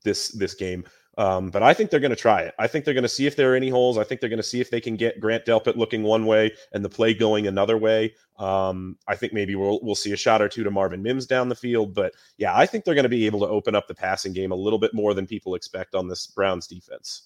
this 0.03 0.29
this 0.29 0.55
game. 0.55 0.83
Um, 1.17 1.49
but 1.49 1.61
I 1.61 1.73
think 1.73 1.89
they're 1.89 1.99
going 1.99 2.11
to 2.11 2.15
try 2.15 2.41
it. 2.41 2.53
I 2.57 2.67
think 2.67 2.85
they're 2.85 2.93
going 2.93 3.03
to 3.03 3.09
see 3.09 3.27
if 3.27 3.35
there 3.35 3.51
are 3.51 3.55
any 3.55 3.69
holes. 3.69 3.97
I 3.97 4.03
think 4.03 4.21
they're 4.21 4.29
going 4.29 4.37
to 4.37 4.43
see 4.43 4.61
if 4.61 4.69
they 4.69 4.79
can 4.79 4.95
get 4.95 5.19
Grant 5.19 5.45
Delpit 5.45 5.75
looking 5.75 6.03
one 6.03 6.25
way 6.25 6.53
and 6.71 6.85
the 6.85 6.89
play 6.89 7.13
going 7.13 7.47
another 7.47 7.77
way. 7.77 8.15
Um, 8.39 8.97
I 9.07 9.15
think 9.15 9.33
maybe 9.33 9.55
we'll 9.55 9.79
we'll 9.83 9.95
see 9.95 10.13
a 10.13 10.17
shot 10.17 10.41
or 10.41 10.47
two 10.47 10.63
to 10.63 10.71
Marvin 10.71 11.03
Mims 11.03 11.25
down 11.25 11.49
the 11.49 11.55
field. 11.55 11.93
But 11.93 12.13
yeah, 12.37 12.55
I 12.55 12.65
think 12.65 12.85
they're 12.85 12.95
going 12.95 13.03
to 13.03 13.09
be 13.09 13.25
able 13.25 13.41
to 13.41 13.47
open 13.47 13.75
up 13.75 13.87
the 13.87 13.93
passing 13.93 14.33
game 14.33 14.51
a 14.51 14.55
little 14.55 14.79
bit 14.79 14.93
more 14.93 15.13
than 15.13 15.27
people 15.27 15.55
expect 15.55 15.95
on 15.95 16.07
this 16.07 16.27
Browns 16.27 16.65
defense. 16.65 17.23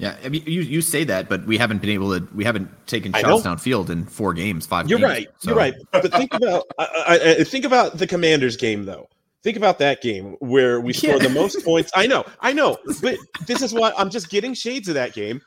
Yeah, 0.00 0.16
I 0.24 0.30
mean, 0.30 0.42
you 0.46 0.62
you 0.62 0.80
say 0.80 1.04
that, 1.04 1.28
but 1.28 1.46
we 1.46 1.58
haven't 1.58 1.82
been 1.82 1.90
able 1.90 2.18
to. 2.18 2.26
We 2.34 2.42
haven't 2.42 2.70
taken 2.86 3.12
shots 3.12 3.44
downfield 3.44 3.90
in 3.90 4.06
four 4.06 4.32
games, 4.32 4.64
five. 4.66 4.88
You're 4.88 4.98
games, 4.98 5.10
right. 5.10 5.28
So. 5.38 5.50
You're 5.50 5.58
right. 5.58 5.74
But 5.92 6.10
think 6.12 6.32
about 6.32 6.64
I, 6.78 7.36
I, 7.40 7.44
think 7.44 7.66
about 7.66 7.98
the 7.98 8.06
Commanders 8.06 8.56
game 8.56 8.86
though. 8.86 9.08
Think 9.42 9.56
about 9.56 9.78
that 9.78 10.02
game 10.02 10.36
where 10.40 10.80
we 10.80 10.92
scored 10.92 11.22
the 11.22 11.30
most 11.30 11.64
points. 11.64 11.90
I 11.94 12.06
know, 12.06 12.24
I 12.40 12.52
know, 12.52 12.76
but 13.02 13.16
this 13.46 13.62
is 13.62 13.72
why 13.72 13.92
I'm 13.96 14.10
just 14.10 14.28
getting 14.28 14.52
shades 14.52 14.88
of 14.88 14.94
that 14.94 15.14
game 15.14 15.40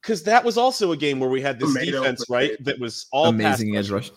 because 0.00 0.22
that 0.24 0.44
was 0.44 0.56
also 0.58 0.92
a 0.92 0.96
game 0.96 1.20
where 1.20 1.30
we 1.30 1.40
had 1.40 1.58
this 1.58 1.72
Tomato 1.72 2.00
defense, 2.00 2.24
right? 2.28 2.52
That 2.64 2.78
was 2.78 3.06
all 3.12 3.26
amazing 3.26 3.76
edge 3.76 3.90
rush. 3.90 4.10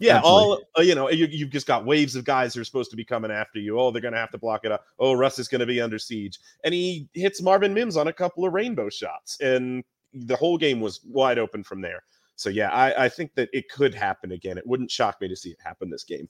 Yeah, 0.00 0.20
all 0.22 0.60
uh, 0.78 0.82
you 0.82 0.94
know, 0.94 1.08
you, 1.10 1.26
you've 1.30 1.50
just 1.50 1.66
got 1.66 1.86
waves 1.86 2.16
of 2.16 2.24
guys 2.24 2.54
who 2.54 2.60
are 2.60 2.64
supposed 2.64 2.90
to 2.90 2.96
be 2.96 3.04
coming 3.04 3.30
after 3.30 3.58
you. 3.58 3.78
Oh, 3.78 3.90
they're 3.90 4.02
going 4.02 4.14
to 4.14 4.20
have 4.20 4.32
to 4.32 4.38
block 4.38 4.64
it 4.64 4.72
up. 4.72 4.84
Oh, 4.98 5.12
Russ 5.14 5.38
is 5.38 5.48
going 5.48 5.60
to 5.60 5.66
be 5.66 5.80
under 5.80 5.98
siege, 5.98 6.40
and 6.64 6.74
he 6.74 7.08
hits 7.14 7.40
Marvin 7.40 7.72
Mims 7.72 7.96
on 7.96 8.08
a 8.08 8.12
couple 8.12 8.44
of 8.44 8.52
rainbow 8.52 8.90
shots, 8.90 9.40
and 9.40 9.84
the 10.12 10.36
whole 10.36 10.58
game 10.58 10.80
was 10.80 11.00
wide 11.04 11.38
open 11.38 11.62
from 11.62 11.80
there. 11.80 12.02
So 12.36 12.50
yeah, 12.50 12.70
I, 12.70 13.04
I 13.04 13.08
think 13.08 13.34
that 13.36 13.48
it 13.52 13.68
could 13.70 13.94
happen 13.94 14.32
again. 14.32 14.58
It 14.58 14.66
wouldn't 14.66 14.90
shock 14.90 15.20
me 15.20 15.28
to 15.28 15.36
see 15.36 15.50
it 15.50 15.58
happen 15.62 15.88
this 15.88 16.04
game 16.04 16.28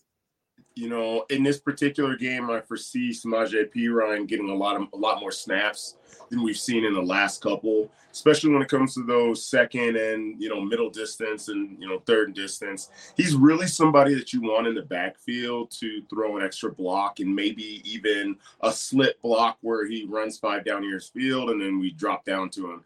you 0.76 0.88
know, 0.88 1.24
in 1.30 1.42
this 1.42 1.58
particular 1.58 2.16
game, 2.16 2.50
I 2.50 2.60
foresee 2.60 3.10
Samaje 3.10 3.70
Ryan 3.92 4.26
getting 4.26 4.50
a 4.50 4.54
lot 4.54 4.80
of 4.80 4.88
a 4.92 4.96
lot 4.96 5.20
more 5.20 5.30
snaps 5.30 5.96
than 6.30 6.42
we've 6.42 6.58
seen 6.58 6.84
in 6.84 6.94
the 6.94 7.02
last 7.02 7.40
couple, 7.40 7.90
especially 8.10 8.50
when 8.50 8.62
it 8.62 8.68
comes 8.68 8.94
to 8.94 9.04
those 9.04 9.44
second 9.44 9.96
and 9.96 10.40
you 10.42 10.48
know 10.48 10.60
middle 10.60 10.90
distance 10.90 11.48
and 11.48 11.80
you 11.80 11.88
know 11.88 12.00
third 12.06 12.34
distance. 12.34 12.90
He's 13.16 13.36
really 13.36 13.68
somebody 13.68 14.14
that 14.14 14.32
you 14.32 14.42
want 14.42 14.66
in 14.66 14.74
the 14.74 14.82
backfield 14.82 15.70
to 15.72 16.02
throw 16.10 16.36
an 16.38 16.44
extra 16.44 16.72
block 16.72 17.20
and 17.20 17.34
maybe 17.34 17.80
even 17.84 18.36
a 18.60 18.72
slit 18.72 19.20
block 19.22 19.58
where 19.60 19.86
he 19.86 20.04
runs 20.08 20.38
five 20.38 20.64
down 20.64 20.82
years 20.82 21.08
field 21.08 21.50
and 21.50 21.60
then 21.60 21.78
we 21.78 21.92
drop 21.92 22.24
down 22.24 22.50
to 22.50 22.70
him 22.70 22.84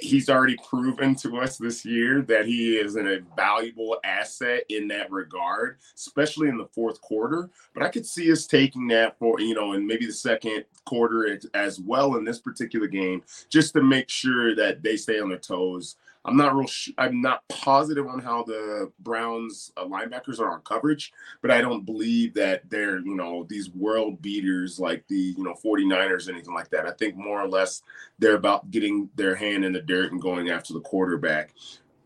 he's 0.00 0.28
already 0.28 0.56
proven 0.68 1.14
to 1.16 1.38
us 1.38 1.56
this 1.56 1.84
year 1.84 2.22
that 2.22 2.46
he 2.46 2.76
is 2.76 2.96
an, 2.96 3.08
a 3.08 3.20
valuable 3.36 3.98
asset 4.04 4.64
in 4.68 4.88
that 4.88 5.10
regard, 5.10 5.78
especially 5.94 6.48
in 6.48 6.58
the 6.58 6.68
fourth 6.74 7.00
quarter. 7.00 7.48
But 7.74 7.82
I 7.82 7.88
could 7.88 8.06
see 8.06 8.30
us 8.30 8.46
taking 8.46 8.88
that 8.88 9.18
for, 9.18 9.40
you 9.40 9.54
know, 9.54 9.72
and 9.72 9.86
maybe 9.86 10.06
the 10.06 10.12
second 10.12 10.64
quarter 10.84 11.38
as 11.54 11.80
well 11.80 12.16
in 12.16 12.24
this 12.24 12.38
particular 12.38 12.86
game, 12.86 13.22
just 13.48 13.72
to 13.74 13.82
make 13.82 14.10
sure 14.10 14.54
that 14.54 14.82
they 14.82 14.96
stay 14.96 15.20
on 15.20 15.30
their 15.30 15.38
toes 15.38 15.96
I'm 16.28 16.36
not 16.36 16.54
real. 16.54 16.66
Sh- 16.66 16.90
I'm 16.98 17.22
not 17.22 17.42
positive 17.48 18.06
on 18.06 18.20
how 18.20 18.42
the 18.42 18.92
Browns 19.00 19.72
uh, 19.76 19.84
linebackers 19.86 20.38
are 20.40 20.50
on 20.50 20.60
coverage, 20.60 21.12
but 21.40 21.50
I 21.50 21.62
don't 21.62 21.86
believe 21.86 22.34
that 22.34 22.68
they're 22.68 22.98
you 22.98 23.16
know 23.16 23.46
these 23.48 23.70
world 23.70 24.20
beaters 24.20 24.78
like 24.78 25.06
the 25.08 25.34
you 25.36 25.42
know 25.42 25.54
49ers 25.54 26.28
or 26.28 26.32
anything 26.32 26.54
like 26.54 26.68
that. 26.70 26.86
I 26.86 26.92
think 26.92 27.16
more 27.16 27.40
or 27.40 27.48
less 27.48 27.82
they're 28.18 28.36
about 28.36 28.70
getting 28.70 29.08
their 29.16 29.34
hand 29.34 29.64
in 29.64 29.72
the 29.72 29.80
dirt 29.80 30.12
and 30.12 30.20
going 30.20 30.50
after 30.50 30.74
the 30.74 30.80
quarterback. 30.80 31.54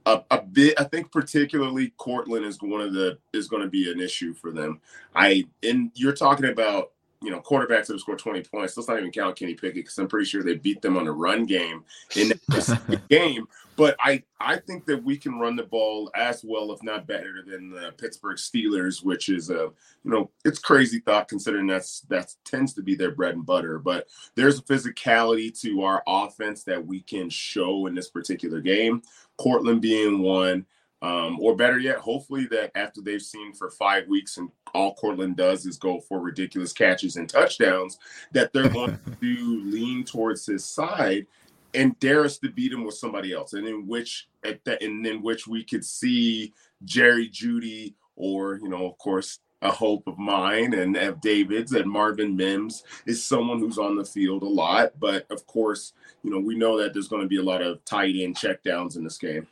A, 0.06 0.22
a 0.30 0.42
bit, 0.42 0.80
I 0.80 0.84
think, 0.84 1.12
particularly 1.12 1.92
Courtland 1.96 2.44
is 2.44 2.60
one 2.62 2.80
of 2.80 2.92
the 2.92 3.18
is 3.32 3.48
going 3.48 3.62
to 3.62 3.68
be 3.68 3.90
an 3.90 4.00
issue 4.00 4.34
for 4.34 4.52
them. 4.52 4.80
I 5.16 5.44
and 5.64 5.90
you're 5.94 6.14
talking 6.14 6.46
about 6.46 6.91
you 7.22 7.30
know, 7.30 7.40
quarterbacks 7.40 7.86
that 7.86 7.94
have 7.94 8.00
scored 8.00 8.18
20 8.18 8.42
points. 8.42 8.76
Let's 8.76 8.88
not 8.88 8.98
even 8.98 9.12
count 9.12 9.36
Kenny 9.36 9.54
Pickett 9.54 9.74
because 9.76 9.98
I'm 9.98 10.08
pretty 10.08 10.26
sure 10.26 10.42
they 10.42 10.56
beat 10.56 10.82
them 10.82 10.96
on 10.96 11.06
a 11.06 11.12
run 11.12 11.44
game 11.44 11.84
in 12.16 12.32
this 12.48 12.72
game. 13.08 13.46
But 13.76 13.96
I, 14.00 14.22
I 14.38 14.56
think 14.56 14.84
that 14.86 15.02
we 15.02 15.16
can 15.16 15.38
run 15.38 15.56
the 15.56 15.62
ball 15.62 16.10
as 16.14 16.44
well, 16.44 16.72
if 16.72 16.82
not 16.82 17.06
better, 17.06 17.42
than 17.46 17.70
the 17.70 17.92
Pittsburgh 17.96 18.36
Steelers, 18.36 19.02
which 19.02 19.28
is 19.28 19.50
a, 19.50 19.70
you 20.04 20.10
know, 20.10 20.30
it's 20.44 20.58
crazy 20.58 21.00
thought 21.00 21.28
considering 21.28 21.66
that's 21.66 22.00
that 22.02 22.34
tends 22.44 22.74
to 22.74 22.82
be 22.82 22.94
their 22.94 23.12
bread 23.12 23.34
and 23.34 23.46
butter. 23.46 23.78
But 23.78 24.08
there's 24.34 24.58
a 24.58 24.62
physicality 24.62 25.58
to 25.62 25.82
our 25.82 26.02
offense 26.06 26.64
that 26.64 26.84
we 26.84 27.00
can 27.00 27.30
show 27.30 27.86
in 27.86 27.94
this 27.94 28.10
particular 28.10 28.60
game. 28.60 29.02
Courtland 29.38 29.80
being 29.80 30.20
one. 30.20 30.66
Um, 31.02 31.40
or 31.40 31.56
better 31.56 31.78
yet, 31.78 31.98
hopefully 31.98 32.46
that 32.52 32.70
after 32.76 33.00
they've 33.00 33.20
seen 33.20 33.52
for 33.52 33.70
five 33.70 34.06
weeks 34.06 34.36
and 34.36 34.48
all 34.72 34.94
Courtland 34.94 35.36
does 35.36 35.66
is 35.66 35.76
go 35.76 36.00
for 36.00 36.20
ridiculous 36.20 36.72
catches 36.72 37.16
and 37.16 37.28
touchdowns, 37.28 37.98
that 38.30 38.52
they're 38.52 38.68
going 38.68 38.96
to 39.20 39.62
lean 39.64 40.04
towards 40.04 40.46
his 40.46 40.64
side 40.64 41.26
and 41.74 41.98
dare 41.98 42.24
us 42.24 42.38
to 42.38 42.50
beat 42.50 42.72
him 42.72 42.84
with 42.84 42.94
somebody 42.94 43.32
else, 43.32 43.54
and 43.54 43.66
in 43.66 43.86
which 43.86 44.28
at 44.44 44.64
that, 44.64 44.82
and 44.82 45.04
in 45.04 45.22
which 45.22 45.48
we 45.48 45.64
could 45.64 45.84
see 45.84 46.52
Jerry 46.84 47.28
Jeudy 47.28 47.94
or 48.14 48.58
you 48.62 48.68
know, 48.68 48.86
of 48.86 48.96
course, 48.98 49.40
a 49.62 49.70
hope 49.70 50.06
of 50.06 50.18
mine 50.18 50.74
and 50.74 50.96
Ev 50.96 51.20
Davids 51.20 51.72
and 51.72 51.90
Marvin 51.90 52.36
Mims 52.36 52.84
is 53.06 53.24
someone 53.24 53.58
who's 53.58 53.78
on 53.78 53.96
the 53.96 54.04
field 54.04 54.42
a 54.42 54.48
lot. 54.48 54.92
But 54.98 55.26
of 55.30 55.46
course, 55.46 55.94
you 56.22 56.30
know, 56.30 56.40
we 56.40 56.56
know 56.56 56.78
that 56.78 56.92
there's 56.92 57.08
going 57.08 57.22
to 57.22 57.28
be 57.28 57.38
a 57.38 57.42
lot 57.42 57.62
of 57.62 57.84
tight 57.84 58.14
end 58.16 58.36
checkdowns 58.36 58.96
in 58.96 59.04
this 59.04 59.18
game. 59.18 59.46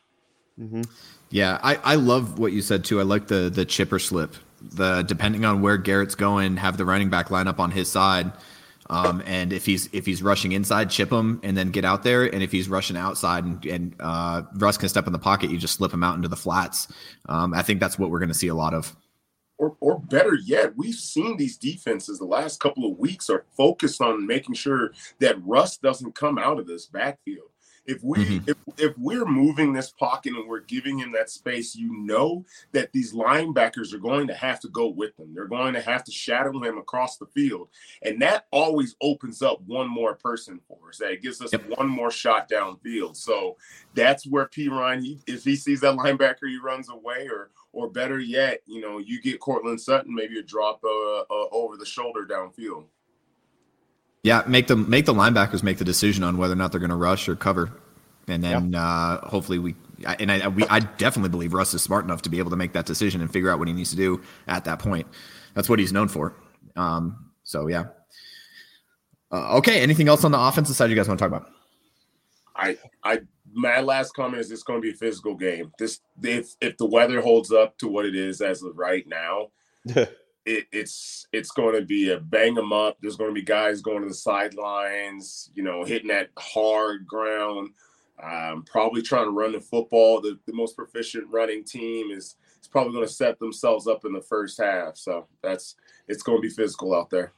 Mm-hmm. 0.61 0.83
Yeah, 1.31 1.61
I, 1.63 1.77
I 1.77 1.95
love 1.95 2.39
what 2.39 2.53
you 2.53 2.61
said 2.61 2.85
too. 2.85 3.01
I 3.01 3.05
like 3.05 3.29
the 3.29 3.51
the 3.51 3.65
chipper 3.65 3.99
slip. 3.99 4.35
The 4.63 5.03
depending 5.03 5.45
on 5.45 5.63
where 5.63 5.77
Garrett's 5.77 6.15
going, 6.15 6.57
have 6.57 6.77
the 6.77 6.85
running 6.85 7.09
back 7.09 7.31
line 7.31 7.49
up 7.49 7.61
on 7.61 7.71
his 7.71 7.91
side. 7.91 8.33
Um, 8.91 9.23
and 9.25 9.53
if 9.53 9.65
he's 9.65 9.89
if 9.93 10.05
he's 10.05 10.21
rushing 10.21 10.51
inside, 10.51 10.91
chip 10.91 11.11
him 11.11 11.41
and 11.45 11.57
then 11.57 11.71
get 11.71 11.85
out 11.85 12.03
there. 12.03 12.25
And 12.25 12.43
if 12.43 12.51
he's 12.51 12.69
rushing 12.69 12.97
outside 12.97 13.45
and, 13.45 13.65
and 13.65 13.95
uh, 14.01 14.43
Russ 14.57 14.77
can 14.77 14.89
step 14.89 15.07
in 15.07 15.13
the 15.13 15.19
pocket, 15.19 15.51
you 15.51 15.59
just 15.59 15.77
slip 15.77 15.95
him 15.95 16.03
out 16.03 16.17
into 16.17 16.27
the 16.27 16.37
flats. 16.37 16.89
Um, 17.29 17.55
I 17.55 17.63
think 17.63 17.79
that's 17.79 17.99
what 17.99 18.11
we're 18.11 18.19
going 18.19 18.31
to 18.31 18.35
see 18.35 18.49
a 18.49 18.55
lot 18.55 18.75
of. 18.75 18.95
Or, 19.59 19.77
or 19.81 20.01
better 20.01 20.35
yet, 20.35 20.73
we've 20.77 20.95
seen 20.95 21.37
these 21.37 21.57
defenses 21.57 22.19
the 22.19 22.25
last 22.25 22.59
couple 22.61 22.91
of 22.91 22.99
weeks 22.99 23.31
are 23.31 23.45
focused 23.57 24.01
on 24.01 24.27
making 24.27 24.55
sure 24.55 24.91
that 25.21 25.37
Russ 25.45 25.77
doesn't 25.77 26.15
come 26.15 26.39
out 26.39 26.59
of 26.59 26.67
this 26.67 26.87
backfield. 26.87 27.50
If 27.87 28.03
we 28.03 28.19
mm-hmm. 28.19 28.51
if, 28.51 28.57
if 28.79 28.99
we're 28.99 29.25
moving 29.25 29.73
this 29.73 29.91
pocket 29.91 30.35
and 30.35 30.49
we're 30.49 30.61
giving 30.61 30.99
him 30.99 31.13
that 31.13 31.31
space, 31.31 31.75
you 31.75 31.97
know 32.05 32.45
that 32.73 32.93
these 32.93 33.13
linebackers 33.13 33.93
are 33.95 33.99
going 33.99 34.27
to 34.29 34.35
have 34.35 34.61
to 34.61 34.69
go 34.69 34.89
with 34.89 35.17
them. 35.17 35.35
They're 35.35 35.47
going 35.47 35.75
to 35.75 35.81
have 35.81 36.05
to 36.05 36.13
shadow 36.13 36.63
him 36.63 36.79
across 36.79 37.17
the 37.17 37.27
field, 37.27 37.69
and 38.03 38.21
that 38.23 38.47
always 38.51 38.97
opens 39.01 39.43
up 39.43 39.61
one 39.67 39.89
more 39.89 40.15
person 40.15 40.61
for 40.69 40.79
us. 40.89 40.99
That 40.99 41.23
gives 41.23 41.41
us 41.41 41.53
yep. 41.53 41.65
one 41.77 41.89
more 41.89 42.11
shot 42.11 42.51
downfield. 42.51 43.17
So 43.17 43.57
that's 43.95 44.27
where 44.27 44.47
Perine, 44.47 45.03
he, 45.03 45.21
if 45.27 45.45
he 45.45 45.57
sees 45.57 45.81
that 45.81 45.97
linebacker, 45.97 46.49
he 46.49 46.59
runs 46.59 46.91
away, 46.91 47.29
or 47.29 47.51
or 47.73 47.89
better 47.89 48.19
yet, 48.19 48.63
you 48.67 48.81
know, 48.81 48.99
you 48.99 49.21
get 49.21 49.41
Courtland 49.41 49.81
Sutton 49.81 50.15
maybe 50.15 50.39
a 50.39 50.43
drop 50.43 50.83
uh, 50.85 51.21
uh, 51.21 51.49
over 51.53 51.77
the 51.77 51.87
shoulder 51.87 52.27
downfield. 52.27 52.85
Yeah, 54.23 54.43
make 54.47 54.67
them 54.67 54.89
make 54.89 55.07
the 55.07 55.15
linebackers 55.15 55.63
make 55.63 55.79
the 55.79 55.85
decision 55.85 56.25
on 56.25 56.37
whether 56.37 56.53
or 56.53 56.57
not 56.57 56.73
they're 56.73 56.81
going 56.81 56.91
to 56.91 56.97
rush 56.97 57.29
or 57.29 57.37
cover, 57.37 57.73
and 58.29 58.45
then 58.45 58.73
yep. 58.73 58.81
uh, 58.83 59.19
hopefully 59.27 59.59
we 59.59 59.75
and 60.05 60.31
I 60.31 60.49
we, 60.49 60.65
I 60.69 60.81
definitely 60.81 61.31
believe 61.31 61.55
Russ 61.55 61.73
is 61.75 61.83
smart 61.83 62.05
enough 62.05 62.23
to 62.23 62.29
be 62.29 62.39
able 62.39 62.51
to 62.51 62.57
make 62.57 62.73
that 62.75 62.87
decision 62.87 63.21
and 63.21 63.33
figure 63.33 63.51
out 63.51 63.59
what 63.59 63.69
he 63.69 63.75
needs 63.75 63.91
to 63.91 63.97
do 63.97 64.21
at 64.47 64.65
that 64.67 64.79
point. 64.79 65.07
That's 65.55 65.69
what 65.69 65.79
he's 65.79 65.93
known 65.93 66.09
for. 66.09 66.35
Um, 66.77 67.31
so 67.45 67.67
yeah. 67.67 67.87
Uh, 69.33 69.57
okay. 69.59 69.81
Anything 69.81 70.09
else 70.09 70.25
on 70.25 70.33
the 70.33 70.41
offensive 70.41 70.77
side 70.77 70.91
you 70.91 70.97
guys 70.97 71.09
want 71.09 71.19
to 71.19 71.29
talk 71.29 71.37
about? 71.37 71.51
I 72.57 72.77
I 73.03 73.21
my 73.53 73.81
last 73.81 74.13
comment 74.13 74.41
is 74.41 74.51
it's 74.51 74.63
going 74.63 74.81
to 74.81 74.83
be 74.83 74.91
a 74.91 74.97
physical 74.97 75.35
game. 75.35 75.73
This 75.79 76.01
if 76.23 76.55
if 76.61 76.77
the 76.77 76.87
weather 76.87 77.21
holds 77.21 77.53
up 77.53 77.79
to 77.79 77.89
what 77.89 78.07
it 78.07 78.15
is 78.15 78.41
as 78.41 78.63
of 78.63 78.77
right 78.77 79.07
now, 79.07 79.49
it, 80.47 80.67
it's 80.73 81.27
it's 81.33 81.51
going 81.51 81.75
to 81.75 81.85
be 81.85 82.11
a 82.11 82.19
bang 82.19 82.55
them 82.55 82.73
up. 82.73 82.97
There's 83.01 83.17
going 83.17 83.31
to 83.31 83.35
be 83.35 83.43
guys 83.43 83.81
going 83.81 84.03
to 84.03 84.09
the 84.09 84.15
sidelines, 84.15 85.51
you 85.55 85.63
know, 85.63 85.85
hitting 85.85 86.09
that 86.09 86.31
hard 86.39 87.07
ground. 87.07 87.71
Um, 88.23 88.65
probably 88.65 89.01
trying 89.01 89.25
to 89.25 89.31
run 89.31 89.53
the 89.53 89.61
football. 89.61 90.21
The, 90.21 90.39
the 90.47 90.53
most 90.53 90.77
proficient 90.77 91.27
running 91.31 91.65
team 91.65 92.11
is 92.11 92.37
is 92.61 92.69
probably 92.69 92.93
going 92.93 93.07
to 93.07 93.13
set 93.13 93.39
themselves 93.39 93.87
up 93.87 94.05
in 94.05 94.13
the 94.13 94.21
first 94.21 94.61
half. 94.61 94.97
So 94.97 95.27
that's 95.43 95.77
it's 96.09 96.23
going 96.23 96.39
to 96.39 96.43
be 96.43 96.53
physical 96.53 96.95
out 96.95 97.11
there. 97.11 97.33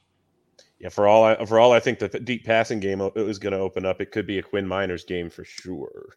Yeah, 0.79 0.89
for 0.89 1.07
all 1.07 1.25
I 1.25 1.45
for 1.45 1.61
all 1.61 1.73
I 1.73 1.81
think 1.81 1.99
the 1.99 2.09
deep 2.09 2.45
passing 2.45 2.81
game 2.81 3.01
is 3.15 3.39
going 3.39 3.53
to 3.53 3.59
open 3.59 3.87
up. 3.87 4.01
It 4.01 4.11
could 4.11 4.27
be 4.27 4.39
a 4.39 4.43
Quinn 4.43 4.67
Meinerz 4.67 5.07
game 5.07 5.31
for 5.31 5.45
sure. 5.45 6.17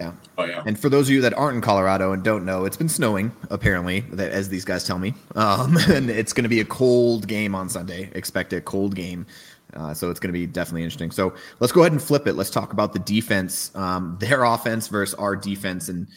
Yeah. 0.00 0.12
Oh 0.36 0.44
yeah. 0.44 0.62
And 0.64 0.78
for 0.78 0.88
those 0.88 1.08
of 1.08 1.14
you 1.14 1.20
that 1.22 1.34
aren't 1.34 1.56
in 1.56 1.60
Colorado 1.60 2.12
and 2.12 2.22
don't 2.22 2.44
know, 2.44 2.64
it's 2.64 2.76
been 2.76 2.88
snowing 2.88 3.32
apparently, 3.50 4.00
that, 4.12 4.30
as 4.30 4.48
these 4.48 4.64
guys 4.64 4.84
tell 4.84 4.98
me. 4.98 5.14
Um, 5.34 5.76
and 5.88 6.08
it's 6.08 6.32
going 6.32 6.44
to 6.44 6.48
be 6.48 6.60
a 6.60 6.64
cold 6.64 7.26
game 7.26 7.54
on 7.54 7.68
Sunday. 7.68 8.10
Expect 8.14 8.52
a 8.52 8.60
cold 8.60 8.94
game. 8.94 9.26
Uh, 9.74 9.92
so 9.92 10.10
it's 10.10 10.20
going 10.20 10.32
to 10.32 10.38
be 10.38 10.46
definitely 10.46 10.82
interesting. 10.82 11.10
So 11.10 11.34
let's 11.60 11.72
go 11.72 11.80
ahead 11.80 11.92
and 11.92 12.02
flip 12.02 12.26
it. 12.26 12.34
Let's 12.34 12.50
talk 12.50 12.72
about 12.72 12.92
the 12.92 13.00
defense, 13.00 13.74
um, 13.74 14.16
their 14.20 14.44
offense 14.44 14.88
versus 14.88 15.14
our 15.16 15.36
defense. 15.36 15.88
And 15.88 16.08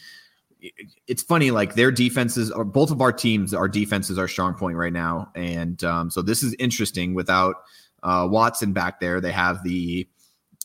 it's 1.06 1.22
funny, 1.22 1.50
like 1.50 1.74
their 1.74 1.90
defenses 1.90 2.50
are 2.50 2.64
both 2.64 2.90
of 2.90 3.00
our 3.02 3.12
teams, 3.12 3.52
our 3.52 3.68
defenses 3.68 4.18
are 4.18 4.28
strong 4.28 4.54
point 4.54 4.76
right 4.76 4.92
now. 4.92 5.30
And 5.34 5.82
um, 5.84 6.10
so 6.10 6.22
this 6.22 6.42
is 6.42 6.54
interesting 6.58 7.14
without 7.14 7.56
uh, 8.02 8.28
Watson 8.30 8.72
back 8.72 9.00
there. 9.00 9.20
They 9.20 9.32
have 9.32 9.62
the 9.64 10.06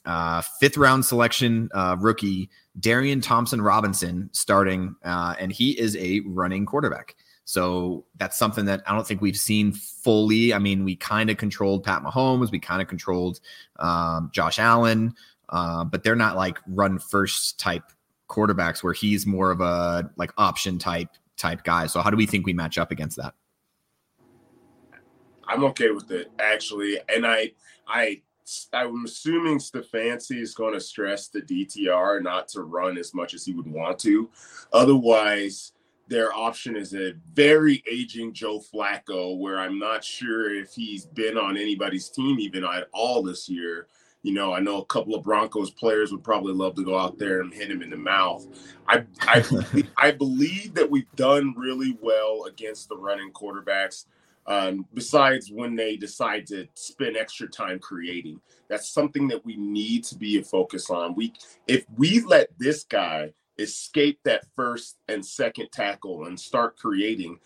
uh, 0.08 0.42
fifth 0.60 0.78
round 0.78 1.06
selection 1.06 1.70
uh, 1.74 1.98
rookie 2.00 2.50
Dorian 2.80 3.22
Thompson 3.22 3.62
Robinson 3.62 4.30
starting, 4.32 4.96
uh, 5.04 5.36
and 5.38 5.52
he 5.52 5.78
is 5.80 5.96
a 5.98 6.22
running 6.26 6.66
quarterback. 6.66 7.16
So 7.44 8.06
that's 8.18 8.38
something 8.38 8.66
that 8.66 8.82
I 8.88 8.94
don't 8.94 9.06
think 9.06 9.22
we've 9.22 9.38
seen 9.38 9.72
fully. 9.72 10.54
I 10.54 10.60
mean, 10.60 10.84
we 10.84 10.96
kind 10.96 11.30
of 11.30 11.38
controlled 11.38 11.84
Pat 11.84 12.04
Mahomes, 12.04 12.52
we 12.52 12.60
kind 12.60 12.82
of 12.82 12.88
controlled 12.88 13.40
um, 13.80 14.30
Josh 14.34 14.60
Allen, 14.60 15.14
uh, 15.50 15.84
but 15.84 16.04
they're 16.04 16.16
not 16.16 16.36
like 16.36 16.60
run 16.68 17.00
first 17.00 17.60
type 17.60 17.84
quarterbacks 18.30 18.84
where 18.84 18.94
he's 18.94 19.26
more 19.26 19.52
of 19.52 19.62
a 19.62 20.10
like 20.18 20.32
option 20.38 20.78
type 20.78 21.10
type 21.38 21.64
guy. 21.64 21.88
So 21.88 22.02
how 22.02 22.10
do 22.10 22.18
we 22.18 22.26
think 22.26 22.46
we 22.46 22.54
match 22.54 22.78
up 22.78 22.92
against 22.92 23.18
that? 23.18 23.34
I'm 25.48 25.64
okay 25.66 25.92
with 25.92 26.12
it 26.12 26.32
actually, 26.40 27.00
and 27.08 27.26
I 27.26 27.52
I 27.88 28.22
I'm 28.74 29.06
assuming 29.06 29.60
Stefanski 29.60 30.42
is 30.42 30.54
going 30.54 30.74
to 30.74 30.80
stress 30.80 31.28
the 31.28 31.42
DTR 31.42 32.22
not 32.22 32.48
to 32.50 32.62
run 32.62 32.98
as 32.98 33.14
much 33.14 33.34
as 33.34 33.46
he 33.46 33.54
would 33.54 33.68
want 33.68 34.00
to. 34.00 34.30
Otherwise, 34.72 35.74
their 36.08 36.34
option 36.34 36.76
is 36.76 36.94
a 36.94 37.14
very 37.34 37.84
aging 37.90 38.34
Joe 38.34 38.60
Flacco, 38.60 39.38
where 39.38 39.60
I'm 39.60 39.78
not 39.78 40.04
sure 40.04 40.54
if 40.54 40.74
he's 40.74 41.06
been 41.06 41.38
on 41.38 41.58
anybody's 41.58 42.10
team 42.10 42.40
even 42.40 42.64
at 42.64 42.88
all 42.94 43.22
this 43.22 43.50
year. 43.50 43.88
You 44.24 44.34
know, 44.34 44.54
I 44.54 44.60
know 44.60 44.82
a 44.82 44.86
couple 44.86 45.16
of 45.16 45.24
Broncos 45.24 45.72
players 45.72 46.12
would 46.12 46.24
probably 46.24 46.54
love 46.54 46.76
to 46.76 46.84
go 46.84 46.98
out 46.98 47.18
there 47.18 47.42
and 47.42 47.54
hit 47.54 47.70
him 47.70 47.82
in 47.82 47.90
the 47.90 47.98
mouth. 47.98 48.48
I 48.88 49.04
I, 49.22 49.44
I 49.98 50.12
believe 50.12 50.74
that 50.76 50.90
we've 50.90 51.12
done 51.16 51.54
really 51.58 51.98
well 52.02 52.46
against 52.46 52.90
the 52.90 52.98
running 52.98 53.32
quarterbacks. 53.32 54.06
Um, 54.48 54.86
besides 54.94 55.52
when 55.52 55.76
they 55.76 55.98
decide 55.98 56.48
to 56.48 56.68
spend 56.74 57.18
extra 57.18 57.50
time 57.50 57.80
creating, 57.80 58.40
that's 58.70 58.90
something 58.90 59.28
that 59.28 59.44
we 59.46 59.58
need 59.58 60.06
to 60.06 60.16
be 60.16 60.40
a 60.40 60.44
focus 60.44 60.90
on. 60.90 61.16
We 61.16 61.34
if 61.68 61.86
we 61.98 62.22
let 62.22 62.50
this 62.58 62.84
guy 62.86 63.34
escape 63.60 64.20
that 64.24 64.46
first 64.56 64.98
and 65.08 65.26
second 65.26 65.70
tackle 65.72 66.26
and 66.26 66.40
start 66.40 66.78
creating, 66.78 67.40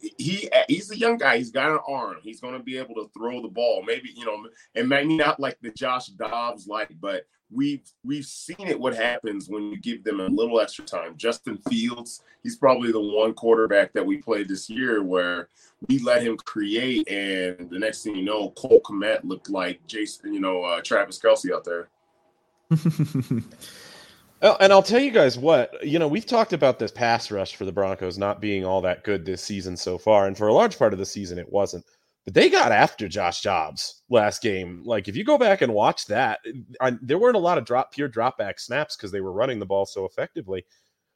he 0.00 0.48
he's 0.68 0.90
a 0.90 0.98
young 0.98 1.18
guy. 1.18 1.38
He's 1.38 1.50
got 1.50 1.70
an 1.70 1.80
arm. 1.86 2.18
He's 2.22 2.40
going 2.40 2.54
to 2.54 2.62
be 2.62 2.78
able 2.78 2.94
to 2.94 3.10
throw 3.16 3.42
the 3.42 3.48
ball. 3.48 3.82
Maybe 3.86 4.10
you 4.14 4.24
know, 4.24 4.48
and 4.74 4.88
maybe 4.88 5.16
not 5.16 5.40
like 5.40 5.58
the 5.60 5.70
Josh 5.70 6.06
Dobbs 6.06 6.66
like, 6.66 6.90
but 7.00 7.26
we've 7.50 7.82
we've 8.04 8.24
seen 8.24 8.68
it. 8.68 8.78
What 8.78 8.94
happens 8.94 9.48
when 9.48 9.64
you 9.64 9.78
give 9.78 10.04
them 10.04 10.20
a 10.20 10.26
little 10.26 10.60
extra 10.60 10.84
time? 10.84 11.16
Justin 11.16 11.58
Fields. 11.68 12.22
He's 12.42 12.56
probably 12.56 12.92
the 12.92 13.00
one 13.00 13.32
quarterback 13.34 13.92
that 13.94 14.04
we 14.04 14.18
played 14.18 14.48
this 14.48 14.68
year 14.68 15.02
where 15.02 15.48
we 15.88 15.98
let 16.00 16.22
him 16.22 16.36
create, 16.36 17.08
and 17.08 17.70
the 17.70 17.78
next 17.78 18.02
thing 18.02 18.16
you 18.16 18.24
know, 18.24 18.50
Cole 18.50 18.80
Kmet 18.82 19.24
looked 19.24 19.50
like 19.50 19.86
Jason, 19.86 20.34
you 20.34 20.40
know, 20.40 20.62
uh, 20.62 20.80
Travis 20.82 21.18
Kelce 21.18 21.54
out 21.54 21.64
there. 21.64 21.88
and 24.60 24.72
I'll 24.72 24.82
tell 24.82 25.00
you 25.00 25.10
guys 25.10 25.38
what, 25.38 25.72
you 25.86 25.98
know, 25.98 26.06
we've 26.06 26.26
talked 26.26 26.52
about 26.52 26.78
this 26.78 26.92
pass 26.92 27.30
rush 27.30 27.56
for 27.56 27.64
the 27.64 27.72
Broncos 27.72 28.18
not 28.18 28.40
being 28.40 28.64
all 28.64 28.80
that 28.82 29.02
good 29.02 29.24
this 29.24 29.42
season 29.42 29.76
so 29.76 29.96
far. 29.96 30.26
And 30.26 30.36
for 30.36 30.48
a 30.48 30.52
large 30.52 30.78
part 30.78 30.92
of 30.92 30.98
the 30.98 31.06
season, 31.06 31.38
it 31.38 31.50
wasn't. 31.50 31.84
But 32.24 32.34
they 32.34 32.48
got 32.50 32.72
after 32.72 33.08
Josh 33.08 33.42
Dobbs 33.42 34.02
last 34.08 34.42
game. 34.42 34.82
Like, 34.84 35.08
if 35.08 35.16
you 35.16 35.24
go 35.24 35.38
back 35.38 35.62
and 35.62 35.72
watch 35.74 36.06
that, 36.06 36.40
I, 36.80 36.92
there 37.02 37.18
weren't 37.18 37.36
a 37.36 37.40
lot 37.40 37.58
of 37.58 37.64
drop 37.64 37.92
pure 37.92 38.08
drop 38.08 38.38
back 38.38 38.60
snaps 38.60 38.96
because 38.96 39.12
they 39.12 39.20
were 39.20 39.32
running 39.32 39.58
the 39.58 39.66
ball 39.66 39.86
so 39.86 40.04
effectively. 40.04 40.64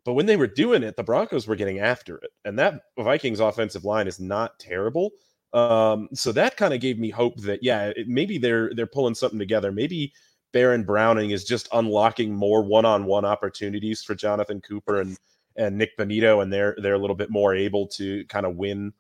But 0.04 0.14
when 0.14 0.26
they 0.26 0.37
were 0.37 0.47
doing 0.47 0.82
it, 0.82 0.97
the 0.97 1.02
Broncos 1.04 1.47
were 1.47 1.56
getting 1.56 1.80
after 1.80 2.16
it. 2.18 2.30
And 2.44 2.58
that 2.58 2.80
Vikings 2.99 3.40
offensive 3.40 3.85
line 3.85 4.06
is 4.06 4.20
not 4.20 4.58
terrible. 4.58 5.11
Um, 5.52 6.08
so 6.14 6.30
that 6.32 6.56
kind 6.56 6.73
of 6.73 6.80
gave 6.80 6.99
me 6.99 7.11
hope 7.11 7.38
that, 7.42 7.62
yeah, 7.62 7.92
it, 7.97 8.08
maybe 8.08 8.38
they're 8.38 8.73
they're 8.75 8.87
pulling 8.87 9.14
something 9.14 9.38
together. 9.38 9.73
Maybe 9.73 10.12
Baron 10.52 10.85
Browning 10.85 11.31
is 11.31 11.45
just 11.45 11.69
unlocking 11.73 12.33
more 12.33 12.62
one-on-one 12.62 13.25
opportunities 13.25 14.02
for 14.02 14.14
Jonathan 14.14 14.61
Cooper 14.61 15.00
and 15.00 15.19
and 15.57 15.76
Nik 15.76 15.97
Bonitto, 15.99 16.43
and 16.43 16.52
they're 16.52 16.76
they're 16.81 16.95
a 16.95 16.99
little 16.99 17.17
bit 17.17 17.31
more 17.31 17.55
able 17.55 17.87
to 17.88 18.25
kind 18.26 18.47
of 18.47 18.57
win. 18.57 18.93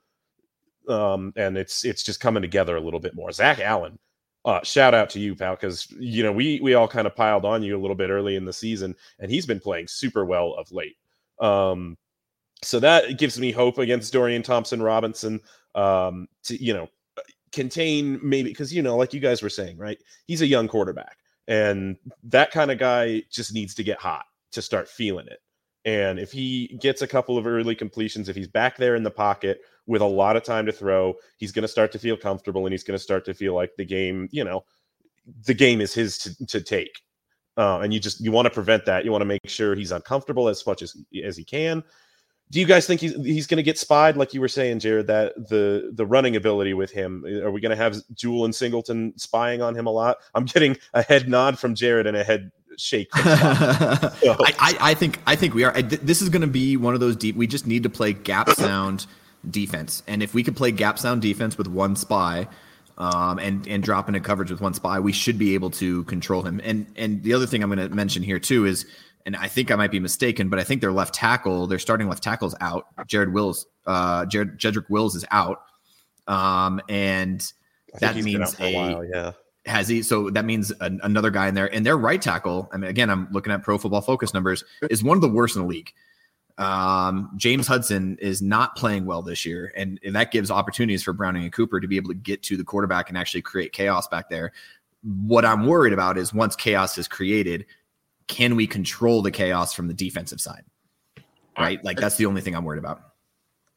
Um, 0.88 1.32
and 1.36 1.56
it's 1.56 1.84
it's 1.84 2.02
just 2.02 2.20
coming 2.20 2.42
together 2.42 2.76
a 2.76 2.80
little 2.80 3.00
bit 3.00 3.14
more. 3.14 3.30
Zach 3.32 3.60
Allen, 3.60 3.98
uh, 4.44 4.62
shout 4.62 4.94
out 4.94 5.10
to 5.10 5.20
you, 5.20 5.34
pal, 5.34 5.54
because 5.54 5.90
you 5.98 6.22
know 6.22 6.32
we 6.32 6.60
we 6.60 6.74
all 6.74 6.88
kind 6.88 7.06
of 7.06 7.14
piled 7.14 7.44
on 7.44 7.62
you 7.62 7.76
a 7.76 7.80
little 7.80 7.96
bit 7.96 8.10
early 8.10 8.36
in 8.36 8.44
the 8.44 8.52
season, 8.52 8.94
and 9.18 9.30
he's 9.30 9.46
been 9.46 9.60
playing 9.60 9.86
super 9.86 10.24
well 10.24 10.54
of 10.54 10.70
late. 10.72 10.96
Um, 11.40 11.96
so 12.62 12.80
that 12.80 13.18
gives 13.18 13.38
me 13.38 13.52
hope 13.52 13.78
against 13.78 14.12
Dorian 14.12 14.42
Thompson 14.42 14.82
Robinson. 14.82 15.40
Um, 15.74 16.28
to 16.44 16.62
you 16.62 16.74
know 16.74 16.88
contain 17.52 18.18
maybe 18.22 18.48
because 18.50 18.72
you 18.72 18.82
know 18.82 18.96
like 18.96 19.14
you 19.14 19.20
guys 19.20 19.42
were 19.42 19.48
saying, 19.48 19.76
right? 19.78 19.98
He's 20.26 20.42
a 20.42 20.46
young 20.46 20.68
quarterback. 20.68 21.18
And 21.48 21.96
that 22.24 22.50
kind 22.50 22.70
of 22.70 22.78
guy 22.78 23.22
just 23.30 23.52
needs 23.54 23.74
to 23.76 23.82
get 23.82 23.98
hot 23.98 24.26
to 24.52 24.62
start 24.62 24.88
feeling 24.88 25.26
it. 25.26 25.40
And 25.84 26.18
if 26.18 26.30
he 26.30 26.78
gets 26.80 27.00
a 27.00 27.06
couple 27.06 27.38
of 27.38 27.46
early 27.46 27.74
completions, 27.74 28.28
if 28.28 28.36
he's 28.36 28.48
back 28.48 28.76
there 28.76 28.94
in 28.94 29.02
the 29.02 29.10
pocket 29.10 29.60
with 29.86 30.02
a 30.02 30.06
lot 30.06 30.36
of 30.36 30.44
time 30.44 30.66
to 30.66 30.72
throw, 30.72 31.14
he's 31.38 31.50
going 31.50 31.62
to 31.62 31.68
start 31.68 31.90
to 31.92 31.98
feel 31.98 32.16
comfortable 32.16 32.66
and 32.66 32.72
he's 32.72 32.84
going 32.84 32.96
to 32.98 33.02
start 33.02 33.24
to 33.24 33.34
feel 33.34 33.54
like 33.54 33.70
the 33.78 33.84
game, 33.86 34.28
you 34.30 34.44
know, 34.44 34.64
the 35.46 35.54
game 35.54 35.80
is 35.80 35.94
his 35.94 36.18
to, 36.18 36.46
to 36.46 36.60
take. 36.60 37.00
Uh, 37.56 37.80
and 37.80 37.92
you 37.92 37.98
just 37.98 38.20
you 38.20 38.30
want 38.30 38.46
to 38.46 38.50
prevent 38.50 38.84
that. 38.84 39.04
You 39.04 39.10
want 39.10 39.22
to 39.22 39.26
make 39.26 39.48
sure 39.48 39.74
he's 39.74 39.90
uncomfortable 39.90 40.48
as 40.48 40.64
much 40.64 40.82
as 40.82 40.96
as 41.24 41.36
he 41.36 41.42
can 41.42 41.82
do 42.50 42.60
you 42.60 42.66
guys 42.66 42.86
think 42.86 43.00
he's 43.00 43.14
he's 43.14 43.46
going 43.46 43.56
to 43.56 43.62
get 43.62 43.78
spied? 43.78 44.16
Like 44.16 44.34
you 44.34 44.40
were 44.40 44.48
saying 44.48 44.80
jared 44.80 45.06
that 45.08 45.34
the 45.48 45.90
the 45.94 46.06
running 46.06 46.36
ability 46.36 46.74
with 46.74 46.90
him 46.90 47.24
are 47.42 47.50
we 47.50 47.60
going 47.60 47.70
to 47.70 47.76
have 47.76 47.96
Jewell 48.14 48.44
and 48.44 48.54
singleton 48.54 49.12
spying 49.16 49.62
on 49.62 49.74
him 49.74 49.86
a 49.86 49.90
lot? 49.90 50.18
I'm 50.34 50.44
getting 50.44 50.76
a 50.94 51.02
head 51.02 51.28
nod 51.28 51.58
from 51.58 51.74
jared 51.74 52.06
and 52.06 52.16
a 52.16 52.24
head 52.24 52.50
shake 52.76 53.12
so. 53.16 53.24
I, 53.24 54.54
I, 54.60 54.76
I 54.80 54.94
think 54.94 55.18
i 55.26 55.34
think 55.34 55.52
we 55.52 55.64
are 55.64 55.82
this 55.82 56.22
is 56.22 56.28
going 56.28 56.42
to 56.42 56.46
be 56.46 56.76
one 56.76 56.94
of 56.94 57.00
those 57.00 57.16
deep 57.16 57.34
we 57.34 57.48
just 57.48 57.66
need 57.66 57.82
to 57.82 57.90
play 57.90 58.12
gap 58.12 58.48
sound 58.50 59.04
defense. 59.50 60.02
And 60.06 60.22
if 60.22 60.34
we 60.34 60.42
could 60.42 60.56
play 60.56 60.70
gap 60.70 60.98
sound 60.98 61.22
defense 61.22 61.56
with 61.56 61.68
one 61.68 61.96
spy 61.96 62.48
um, 62.96 63.38
and 63.38 63.66
and 63.68 63.82
drop 63.82 64.08
into 64.08 64.20
coverage 64.20 64.50
with 64.50 64.60
one 64.60 64.74
spy 64.74 64.98
we 64.98 65.12
should 65.12 65.38
be 65.38 65.54
able 65.54 65.70
to 65.70 66.04
control 66.04 66.42
him. 66.42 66.60
And 66.64 66.86
and 66.96 67.22
the 67.22 67.32
other 67.34 67.46
thing 67.46 67.62
i'm 67.62 67.72
going 67.72 67.88
to 67.88 67.94
mention 67.94 68.22
here 68.22 68.38
too 68.38 68.64
is 68.66 68.86
and 69.28 69.36
I 69.36 69.46
think 69.46 69.70
I 69.70 69.76
might 69.76 69.90
be 69.90 70.00
mistaken, 70.00 70.48
but 70.48 70.58
I 70.58 70.64
think 70.64 70.80
their 70.80 70.90
left 70.90 71.14
tackle, 71.14 71.66
their 71.66 71.78
starting 71.78 72.08
left 72.08 72.22
tackle 72.22 72.48
is 72.48 72.54
out. 72.62 72.86
Jared 73.06 73.30
Wills, 73.30 73.66
uh, 73.86 74.24
Jared 74.24 74.58
Jedrick 74.58 74.88
Wills 74.88 75.14
is 75.14 75.26
out, 75.30 75.64
um, 76.26 76.80
and 76.88 77.52
that 78.00 78.16
means 78.16 78.58
a, 78.58 78.74
while, 78.74 79.04
yeah. 79.04 79.32
Has 79.66 79.86
he? 79.86 80.02
So 80.02 80.30
that 80.30 80.46
means 80.46 80.70
an, 80.80 80.98
another 81.02 81.30
guy 81.30 81.46
in 81.46 81.54
there, 81.54 81.72
and 81.74 81.84
their 81.84 81.98
right 81.98 82.22
tackle. 82.22 82.70
I 82.72 82.78
mean, 82.78 82.88
again, 82.88 83.10
I'm 83.10 83.28
looking 83.30 83.52
at 83.52 83.62
Pro 83.62 83.76
Football 83.76 84.00
Focus 84.00 84.32
numbers. 84.32 84.64
Is 84.88 85.04
one 85.04 85.18
of 85.18 85.20
the 85.20 85.28
worst 85.28 85.56
in 85.56 85.62
the 85.62 85.68
league. 85.68 85.92
Um, 86.56 87.30
James 87.36 87.66
Hudson 87.66 88.16
is 88.22 88.40
not 88.40 88.76
playing 88.76 89.04
well 89.04 89.20
this 89.20 89.44
year, 89.44 89.74
and, 89.76 90.00
and 90.02 90.16
that 90.16 90.32
gives 90.32 90.50
opportunities 90.50 91.02
for 91.02 91.12
Browning 91.12 91.42
and 91.42 91.52
Cooper 91.52 91.80
to 91.80 91.86
be 91.86 91.98
able 91.98 92.08
to 92.08 92.14
get 92.14 92.42
to 92.44 92.56
the 92.56 92.64
quarterback 92.64 93.10
and 93.10 93.18
actually 93.18 93.42
create 93.42 93.74
chaos 93.74 94.08
back 94.08 94.30
there. 94.30 94.52
What 95.02 95.44
I'm 95.44 95.66
worried 95.66 95.92
about 95.92 96.16
is 96.16 96.32
once 96.32 96.56
chaos 96.56 96.96
is 96.96 97.06
created, 97.06 97.66
can 98.28 98.56
we 98.56 98.66
control 98.66 99.22
the 99.22 99.30
chaos 99.30 99.72
from 99.72 99.88
the 99.88 99.94
defensive 99.94 100.40
side? 100.40 100.64
Right? 101.58 101.82
Like 101.84 101.98
that's 101.98 102.16
the 102.16 102.26
only 102.26 102.40
thing 102.40 102.54
I'm 102.54 102.64
worried 102.64 102.78
about. 102.78 103.00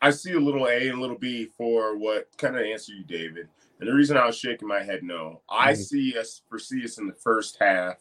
I 0.03 0.11
see 0.11 0.33
a 0.33 0.39
little 0.39 0.67
A 0.67 0.87
and 0.87 0.97
a 0.97 1.01
little 1.01 1.17
B 1.17 1.47
for 1.57 1.97
what 1.97 2.27
kind 2.37 2.55
of 2.55 2.63
answer 2.63 2.93
you, 2.93 3.03
David. 3.03 3.47
And 3.79 3.89
the 3.89 3.93
reason 3.93 4.17
I 4.17 4.25
was 4.25 4.37
shaking 4.37 4.67
my 4.67 4.83
head 4.83 5.03
no, 5.03 5.41
I 5.49 5.73
mm-hmm. 5.73 5.81
see 5.81 6.17
us 6.17 6.41
foresee 6.47 6.83
us 6.83 6.99
in 6.99 7.07
the 7.07 7.13
first 7.13 7.57
half 7.59 7.97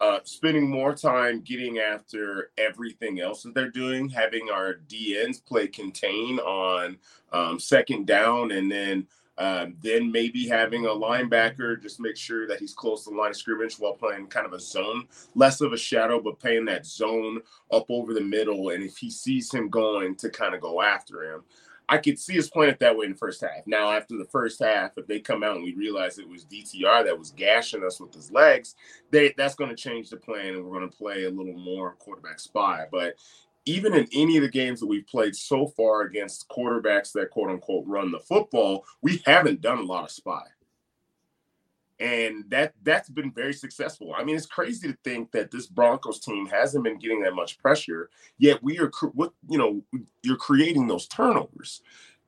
uh, 0.00 0.20
spending 0.24 0.68
more 0.68 0.94
time 0.94 1.42
getting 1.42 1.78
after 1.78 2.50
everything 2.56 3.20
else 3.20 3.42
that 3.42 3.54
they're 3.54 3.70
doing, 3.70 4.08
having 4.08 4.48
our 4.50 4.80
DNs 4.88 5.44
play 5.44 5.68
contain 5.68 6.38
on 6.38 6.96
um, 7.32 7.60
second 7.60 8.06
down, 8.06 8.50
and 8.52 8.72
then 8.72 9.06
um, 9.40 9.74
then 9.82 10.12
maybe 10.12 10.46
having 10.46 10.84
a 10.84 10.90
linebacker 10.90 11.80
just 11.80 11.98
make 11.98 12.16
sure 12.16 12.46
that 12.46 12.60
he's 12.60 12.74
close 12.74 13.04
to 13.04 13.10
the 13.10 13.16
line 13.16 13.30
of 13.30 13.36
scrimmage 13.36 13.78
while 13.78 13.94
playing 13.94 14.26
kind 14.26 14.44
of 14.44 14.52
a 14.52 14.60
zone, 14.60 15.08
less 15.34 15.62
of 15.62 15.72
a 15.72 15.78
shadow, 15.78 16.20
but 16.20 16.38
playing 16.38 16.66
that 16.66 16.84
zone 16.84 17.40
up 17.72 17.86
over 17.88 18.12
the 18.12 18.20
middle. 18.20 18.68
And 18.68 18.84
if 18.84 18.98
he 18.98 19.10
sees 19.10 19.52
him 19.52 19.70
going, 19.70 20.14
to 20.16 20.28
kind 20.28 20.54
of 20.54 20.60
go 20.60 20.82
after 20.82 21.24
him. 21.24 21.42
I 21.88 21.96
could 21.98 22.18
see 22.18 22.38
us 22.38 22.50
playing 22.50 22.72
it 22.72 22.78
that 22.80 22.96
way 22.96 23.06
in 23.06 23.12
the 23.12 23.16
first 23.16 23.40
half. 23.40 23.66
Now, 23.66 23.90
after 23.90 24.16
the 24.16 24.26
first 24.26 24.62
half, 24.62 24.92
if 24.96 25.06
they 25.06 25.18
come 25.18 25.42
out 25.42 25.56
and 25.56 25.64
we 25.64 25.74
realize 25.74 26.18
it 26.18 26.28
was 26.28 26.44
DTR 26.44 27.04
that 27.04 27.18
was 27.18 27.30
gashing 27.30 27.82
us 27.82 27.98
with 27.98 28.14
his 28.14 28.30
legs, 28.30 28.76
they, 29.10 29.34
that's 29.36 29.56
going 29.56 29.70
to 29.70 29.76
change 29.76 30.10
the 30.10 30.16
plan 30.16 30.54
and 30.54 30.64
we're 30.64 30.78
going 30.78 30.88
to 30.88 30.96
play 30.96 31.24
a 31.24 31.30
little 31.30 31.58
more 31.58 31.96
quarterback 31.98 32.38
spy. 32.38 32.86
But 32.92 33.14
even 33.70 33.94
in 33.94 34.08
any 34.12 34.36
of 34.36 34.42
the 34.42 34.48
games 34.48 34.80
that 34.80 34.86
we've 34.86 35.06
played 35.06 35.36
so 35.36 35.68
far 35.68 36.02
against 36.02 36.48
quarterbacks 36.48 37.12
that 37.12 37.30
quote 37.30 37.50
unquote 37.50 37.86
run 37.86 38.10
the 38.10 38.18
football, 38.18 38.84
we 39.00 39.22
haven't 39.24 39.60
done 39.60 39.78
a 39.78 39.82
lot 39.82 40.04
of 40.04 40.10
spy. 40.10 40.42
And 42.00 42.44
that 42.48 42.72
that's 42.82 43.10
been 43.10 43.30
very 43.30 43.52
successful. 43.52 44.14
I 44.16 44.24
mean, 44.24 44.34
it's 44.34 44.46
crazy 44.46 44.88
to 44.88 44.96
think 45.04 45.30
that 45.32 45.50
this 45.50 45.66
Broncos 45.66 46.18
team 46.18 46.46
hasn't 46.46 46.82
been 46.82 46.98
getting 46.98 47.20
that 47.22 47.34
much 47.34 47.58
pressure, 47.58 48.10
yet 48.38 48.62
we 48.62 48.78
are 48.78 48.90
what 49.12 49.32
you 49.48 49.58
know, 49.58 49.82
you're 50.22 50.36
creating 50.36 50.86
those 50.86 51.06
turnovers. 51.06 51.82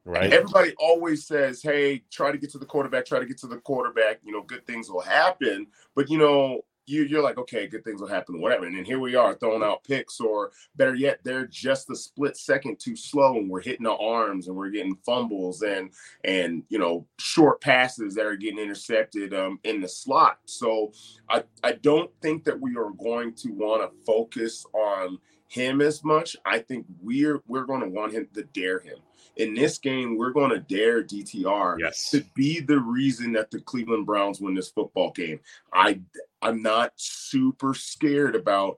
Right. 0.04 0.24
And 0.24 0.32
everybody 0.32 0.74
always 0.78 1.26
says, 1.26 1.62
"Hey, 1.62 2.02
try 2.10 2.32
to 2.32 2.38
get 2.38 2.50
to 2.50 2.58
the 2.58 2.66
quarterback, 2.66 3.06
try 3.06 3.18
to 3.18 3.26
get 3.26 3.38
to 3.38 3.46
the 3.46 3.58
quarterback, 3.58 4.18
you 4.24 4.32
know, 4.32 4.42
good 4.42 4.66
things 4.66 4.90
will 4.90 5.00
happen." 5.00 5.68
But 5.94 6.10
you 6.10 6.18
know, 6.18 6.64
you, 6.86 7.04
you're 7.04 7.22
like, 7.22 7.38
okay, 7.38 7.66
good 7.66 7.84
things 7.84 8.00
will 8.00 8.08
happen, 8.08 8.40
whatever. 8.40 8.66
And 8.66 8.76
then 8.76 8.84
here 8.84 8.98
we 8.98 9.14
are 9.14 9.34
throwing 9.34 9.62
out 9.62 9.84
picks, 9.84 10.20
or 10.20 10.52
better 10.76 10.94
yet, 10.94 11.20
they're 11.22 11.46
just 11.46 11.90
a 11.90 11.96
split 11.96 12.36
second 12.36 12.78
too 12.78 12.96
slow, 12.96 13.36
and 13.36 13.48
we're 13.48 13.60
hitting 13.60 13.84
the 13.84 13.94
arms, 13.94 14.48
and 14.48 14.56
we're 14.56 14.70
getting 14.70 14.96
fumbles, 15.06 15.62
and 15.62 15.90
and 16.24 16.64
you 16.68 16.78
know 16.78 17.06
short 17.18 17.60
passes 17.60 18.14
that 18.14 18.26
are 18.26 18.36
getting 18.36 18.58
intercepted 18.58 19.34
um, 19.34 19.58
in 19.64 19.80
the 19.80 19.88
slot. 19.88 20.38
So 20.46 20.92
I 21.28 21.44
I 21.62 21.72
don't 21.72 22.10
think 22.20 22.44
that 22.44 22.60
we 22.60 22.76
are 22.76 22.90
going 22.90 23.34
to 23.34 23.50
want 23.50 23.82
to 23.82 24.04
focus 24.04 24.64
on 24.74 25.18
him 25.52 25.80
as 25.80 26.02
much. 26.02 26.36
I 26.44 26.58
think 26.58 26.86
we're 27.00 27.42
we're 27.46 27.66
going 27.66 27.82
to 27.82 27.88
want 27.88 28.12
him 28.12 28.28
to 28.34 28.42
dare 28.42 28.80
him 28.80 28.96
in 29.36 29.54
this 29.54 29.78
game, 29.78 30.16
we're 30.16 30.32
going 30.32 30.50
to 30.50 30.58
dare 30.58 31.02
DTR 31.02 31.76
yes. 31.78 32.10
to 32.10 32.22
be 32.34 32.60
the 32.60 32.78
reason 32.78 33.32
that 33.32 33.50
the 33.50 33.60
Cleveland 33.60 34.06
Browns 34.06 34.40
win 34.40 34.54
this 34.54 34.70
football 34.70 35.10
game. 35.12 35.40
I 35.72 36.00
I'm 36.42 36.60
not 36.60 36.92
super 36.96 37.72
scared 37.72 38.34
about 38.34 38.76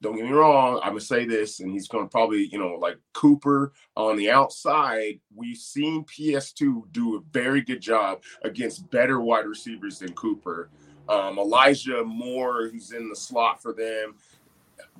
don't 0.00 0.16
get 0.16 0.24
me 0.24 0.32
wrong, 0.32 0.80
I'm 0.82 0.90
gonna 0.90 1.00
say 1.00 1.26
this, 1.26 1.60
and 1.60 1.70
he's 1.70 1.88
gonna 1.88 2.08
probably, 2.08 2.48
you 2.50 2.58
know, 2.58 2.74
like 2.74 2.96
Cooper 3.12 3.72
on 3.96 4.16
the 4.16 4.30
outside. 4.30 5.20
We've 5.34 5.56
seen 5.56 6.04
PS2 6.04 6.90
do 6.90 7.16
a 7.16 7.20
very 7.32 7.60
good 7.60 7.80
job 7.80 8.22
against 8.42 8.90
better 8.90 9.20
wide 9.20 9.46
receivers 9.46 9.98
than 9.98 10.12
Cooper. 10.12 10.70
Um, 11.08 11.38
Elijah 11.38 12.02
Moore, 12.02 12.68
who's 12.68 12.92
in 12.92 13.10
the 13.10 13.16
slot 13.16 13.60
for 13.60 13.74
them, 13.74 14.14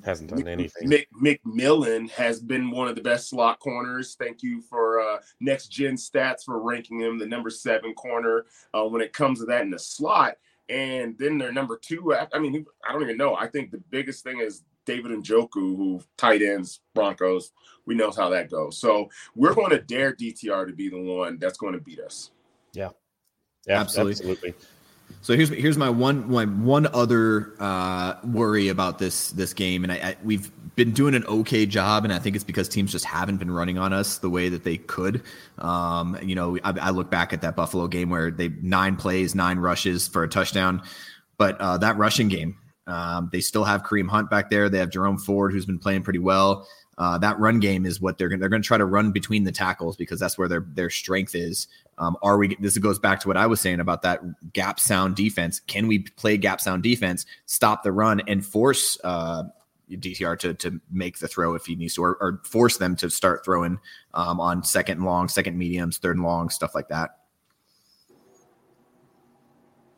hasn't 0.05 0.31
done 0.31 0.47
anything. 0.47 0.89
Mick, 0.89 1.07
McMillian 1.23 2.11
has 2.11 2.41
been 2.41 2.71
one 2.71 2.89
of 2.89 2.95
the 2.95 3.03
best 3.03 3.31
slot 3.31 3.61
corners. 3.61 4.17
Thank 4.19 4.43
you 4.43 4.61
for 4.63 5.01
uh, 5.01 5.19
Next 5.41 5.69
Gen 5.69 5.95
Stats 5.95 6.45
for 6.45 6.61
ranking 6.61 7.01
him 7.01 7.19
the 7.19 7.27
number 7.27 7.51
seven 7.51 7.95
corner 7.95 8.47
uh, 8.75 8.85
when 8.85 9.01
it 9.01 9.13
comes 9.13 9.41
to 9.41 9.47
that 9.47 9.63
in 9.63 9.71
the 9.71 9.79
slot. 9.79 10.37
And 10.69 11.17
then 11.19 11.39
their 11.39 11.53
number 11.53 11.79
two, 11.81 12.15
I 12.15 12.39
mean, 12.39 12.65
I 12.89 12.93
don't 12.93 13.03
even 13.03 13.17
know. 13.17 13.35
I 13.35 13.49
think 13.49 13.71
the 13.71 13.83
biggest 13.91 14.25
thing 14.25 14.41
is 14.41 14.63
David 14.87 15.13
Njoku, 15.13 15.77
who 15.77 16.01
tight 16.17 16.43
ends 16.43 16.81
Broncos. 16.95 17.53
We 17.87 17.95
know 17.95 18.11
how 18.11 18.31
that 18.31 18.51
goes. 18.51 18.79
So 18.79 19.09
we're 19.35 19.55
going 19.55 19.71
to 19.71 19.81
dare 19.81 20.15
DTR 20.15 20.67
to 20.67 20.73
be 20.73 20.89
the 20.89 21.01
one 21.01 21.39
that's 21.39 21.59
going 21.59 21.75
to 21.75 21.81
beat 21.81 22.01
us. 22.01 22.31
Yeah, 22.73 22.91
yeah 23.67 23.81
absolutely. 23.81 24.13
absolutely. 24.13 24.55
So 25.25 25.35
here's 25.35 25.49
here's 25.49 25.79
my 25.79 25.89
one 25.89 26.31
my 26.31 26.45
one 26.45 26.87
other 26.89 27.55
uh, 27.59 28.17
worry 28.25 28.69
about 28.69 28.99
this 28.99 29.31
this 29.31 29.55
game, 29.55 29.83
and 29.83 29.93
I, 29.93 29.97
I, 29.97 30.17
we've 30.23 30.51
been 30.77 30.93
doing 30.93 31.15
an 31.15 31.25
okay 31.25 31.65
job, 31.65 32.05
and 32.05 32.13
I 32.13 32.19
think 32.19 32.37
it's 32.37 32.45
because 32.45 32.69
teams 32.69 32.93
just 32.93 33.07
haven't 33.07 33.39
been 33.39 33.51
running 33.51 33.79
on 33.79 33.93
us 33.93 34.19
the 34.19 34.29
way 34.29 34.51
that 34.51 34.65
they 34.65 34.77
could. 34.77 35.23
Um, 35.59 36.19
you 36.23 36.35
know, 36.35 36.59
I, 36.63 36.75
I, 36.79 36.91
look 36.91 37.11
back 37.11 37.33
at 37.33 37.41
that 37.41 37.57
Buffalo 37.57 37.87
game 37.87 38.11
where 38.11 38.31
they 38.31 38.49
nine 38.61 38.97
plays, 38.97 39.35
nine 39.35 39.59
rushes 39.59 40.09
for 40.09 40.25
a 40.25 40.29
touchdown, 40.29 40.83
but 41.39 41.59
uh, 41.61 41.79
that 41.79 41.97
rushing 41.97 42.29
game, 42.29 42.59
um, 42.87 43.31
they 43.33 43.41
still 43.41 43.65
have 43.65 43.83
Kareem 43.83 44.09
Hunt 44.09 44.29
back 44.29 44.51
there. 44.51 44.69
They 44.69 44.79
have 44.79 44.91
Jerome 44.91 45.19
Ford, 45.19 45.53
who's 45.53 45.65
been 45.65 45.79
playing 45.79 46.03
pretty 46.03 46.19
well. 46.19 46.69
Uh, 46.99 47.19
that 47.19 47.39
run 47.39 47.61
game 47.61 47.87
is 47.87 48.01
what 48.01 48.19
they're 48.19 48.29
going. 48.29 48.41
They're 48.41 48.49
going 48.49 48.63
to 48.63 48.67
try 48.67 48.79
to 48.79 48.85
run 48.85 49.11
between 49.11 49.45
the 49.45 49.53
tackles 49.53 49.97
because 49.97 50.21
that's 50.21 50.39
where 50.39 50.49
their 50.49 50.65
their 50.75 50.91
strength 50.91 51.35
is. 51.35 51.67
Um, 51.99 52.17
are 52.23 52.39
we? 52.39 52.57
This 52.61 52.77
goes 52.79 52.99
back 52.99 53.21
to 53.21 53.29
what 53.29 53.37
I 53.37 53.47
was 53.47 53.61
saying 53.61 53.81
about 53.81 54.03
that 54.03 54.21
gap 54.53 54.79
sound 54.79 55.17
defense. 55.17 55.61
Can 55.61 55.87
we 55.87 56.01
play 56.01 56.37
gap 56.37 56.61
sound 56.61 56.83
defense, 56.83 57.27
stop 57.47 57.83
the 57.83 57.93
run, 57.93 58.21
and 58.27 58.45
force 58.45 58.99
uh, 59.05 59.45
DTR 59.91 60.39
to 60.41 60.55
to 60.55 60.81
make 60.91 61.19
the 61.19 61.29
throw 61.29 61.55
if 61.55 61.67
he 61.67 61.75
needs 61.75 61.95
to, 61.95 62.05
or, 62.05 62.17
or 62.21 62.41
force 62.45 62.79
them 62.79 62.97
to 62.97 63.11
start 63.11 63.45
throwing 63.45 63.79
um, 64.15 64.41
on 64.41 64.63
second 64.65 64.99
and 64.99 65.07
long, 65.07 65.29
second 65.29 65.59
mediums, 65.59 65.99
third 65.99 66.17
and 66.17 66.25
long, 66.25 66.49
stuff 66.49 66.75
like 66.75 66.89
that. 66.89 67.19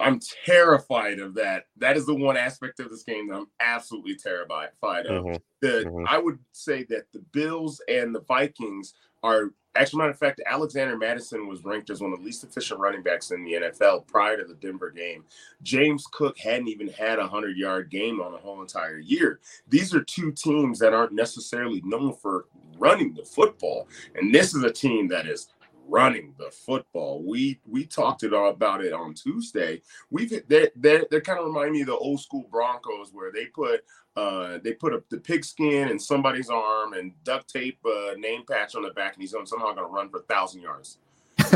I'm 0.00 0.20
terrified 0.44 1.18
of 1.18 1.34
that. 1.34 1.64
That 1.76 1.96
is 1.96 2.06
the 2.06 2.14
one 2.14 2.36
aspect 2.36 2.80
of 2.80 2.90
this 2.90 3.02
game 3.02 3.28
that 3.28 3.36
I'm 3.36 3.48
absolutely 3.60 4.16
terrified 4.16 4.70
of. 5.06 5.24
Mm-hmm. 5.24 5.36
The 5.60 5.84
mm-hmm. 5.86 6.04
I 6.08 6.18
would 6.18 6.38
say 6.52 6.84
that 6.84 7.10
the 7.12 7.20
Bills 7.32 7.80
and 7.88 8.14
the 8.14 8.20
Vikings 8.20 8.94
are 9.22 9.50
actually 9.76 9.98
matter 9.98 10.10
of 10.10 10.18
fact, 10.18 10.40
Alexander 10.46 10.96
Mattison 10.96 11.46
was 11.46 11.64
ranked 11.64 11.90
as 11.90 12.00
one 12.00 12.12
of 12.12 12.18
the 12.18 12.24
least 12.24 12.44
efficient 12.44 12.80
running 12.80 13.02
backs 13.02 13.30
in 13.30 13.44
the 13.44 13.52
NFL 13.52 14.06
prior 14.06 14.36
to 14.36 14.44
the 14.44 14.54
Denver 14.54 14.90
game. 14.90 15.24
James 15.62 16.06
Cook 16.10 16.38
hadn't 16.38 16.68
even 16.68 16.88
had 16.88 17.18
a 17.18 17.26
hundred 17.26 17.56
yard 17.56 17.90
game 17.90 18.20
on 18.20 18.32
the 18.32 18.38
whole 18.38 18.60
entire 18.62 18.98
year. 18.98 19.40
These 19.68 19.94
are 19.94 20.02
two 20.02 20.32
teams 20.32 20.78
that 20.78 20.94
aren't 20.94 21.12
necessarily 21.12 21.82
known 21.84 22.14
for 22.14 22.46
running 22.78 23.14
the 23.14 23.24
football, 23.24 23.88
and 24.14 24.34
this 24.34 24.54
is 24.54 24.62
a 24.62 24.72
team 24.72 25.08
that 25.08 25.26
is 25.26 25.48
running 25.88 26.34
the 26.38 26.50
football. 26.50 27.22
We 27.22 27.60
we 27.66 27.86
talked 27.86 28.22
it 28.22 28.34
all 28.34 28.50
about 28.50 28.84
it 28.84 28.92
on 28.92 29.14
Tuesday. 29.14 29.82
We've 30.10 30.30
they 30.48 30.70
they 30.76 31.02
they 31.10 31.20
kind 31.20 31.38
of 31.38 31.46
remind 31.46 31.72
me 31.72 31.82
of 31.82 31.88
the 31.88 31.96
old 31.96 32.20
school 32.20 32.46
Broncos 32.50 33.10
where 33.12 33.32
they 33.32 33.46
put 33.46 33.84
uh 34.16 34.58
they 34.62 34.72
put 34.72 34.94
up 34.94 35.08
the 35.08 35.18
pigskin 35.18 35.88
in 35.88 35.98
somebody's 35.98 36.50
arm 36.50 36.94
and 36.94 37.12
duct 37.24 37.48
tape 37.52 37.78
a 37.86 38.12
uh, 38.12 38.14
name 38.18 38.44
patch 38.48 38.74
on 38.74 38.82
the 38.82 38.90
back 38.90 39.14
and 39.14 39.22
he's 39.22 39.30
somehow 39.30 39.72
going 39.72 39.76
to 39.76 39.84
run 39.84 40.08
for 40.08 40.18
a 40.18 40.22
thousand 40.22 40.62
yards. 40.62 40.98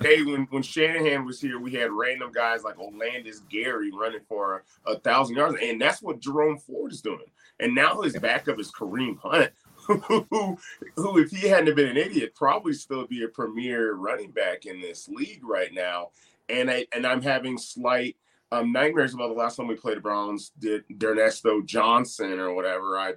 hey, 0.00 0.22
when 0.22 0.46
when 0.50 0.62
Shanahan 0.62 1.26
was 1.26 1.40
here, 1.40 1.58
we 1.58 1.72
had 1.72 1.92
random 1.92 2.32
guys 2.32 2.64
like 2.64 2.76
Olandis 2.76 3.46
Gary 3.48 3.90
running 3.92 4.22
for 4.26 4.64
a, 4.86 4.92
a 4.92 4.98
thousand 5.00 5.36
yards, 5.36 5.56
and 5.62 5.80
that's 5.80 6.02
what 6.02 6.20
Jerome 6.20 6.58
Ford 6.58 6.92
is 6.92 7.02
doing. 7.02 7.26
And 7.60 7.74
now 7.74 8.00
his 8.00 8.18
backup 8.18 8.58
is 8.58 8.72
Kareem 8.72 9.18
Hunt, 9.18 9.52
who, 9.86 10.58
who, 10.96 11.18
if 11.18 11.30
he 11.30 11.48
hadn't 11.48 11.74
been 11.74 11.88
an 11.88 11.96
idiot, 11.96 12.34
probably 12.34 12.72
still 12.72 13.06
be 13.06 13.24
a 13.24 13.28
premier 13.28 13.94
running 13.94 14.30
back 14.30 14.66
in 14.66 14.80
this 14.80 15.08
league 15.08 15.44
right 15.44 15.72
now. 15.72 16.08
And 16.48 16.70
I 16.70 16.86
and 16.94 17.06
I'm 17.06 17.22
having 17.22 17.56
slight 17.56 18.16
um, 18.50 18.72
nightmares 18.72 19.14
about 19.14 19.28
the 19.28 19.34
last 19.34 19.56
time 19.56 19.66
we 19.66 19.74
played 19.74 19.96
the 19.96 20.02
Browns. 20.02 20.52
Did 20.58 20.84
D'Ernest 20.98 21.46
Johnson 21.64 22.38
or 22.38 22.54
whatever? 22.54 22.98
I 22.98 23.14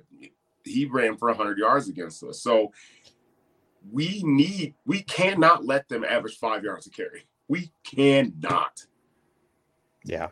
he 0.64 0.86
ran 0.86 1.18
for 1.18 1.30
100 1.30 1.58
yards 1.58 1.90
against 1.90 2.24
us. 2.24 2.42
So 2.42 2.72
we 3.92 4.22
need 4.24 4.74
we 4.86 5.02
cannot 5.02 5.66
let 5.66 5.88
them 5.90 6.04
average 6.04 6.38
five 6.38 6.64
yards 6.64 6.88
a 6.88 6.90
carry. 6.90 7.26
We 7.48 7.72
cannot. 7.84 8.86
Yeah. 10.04 10.30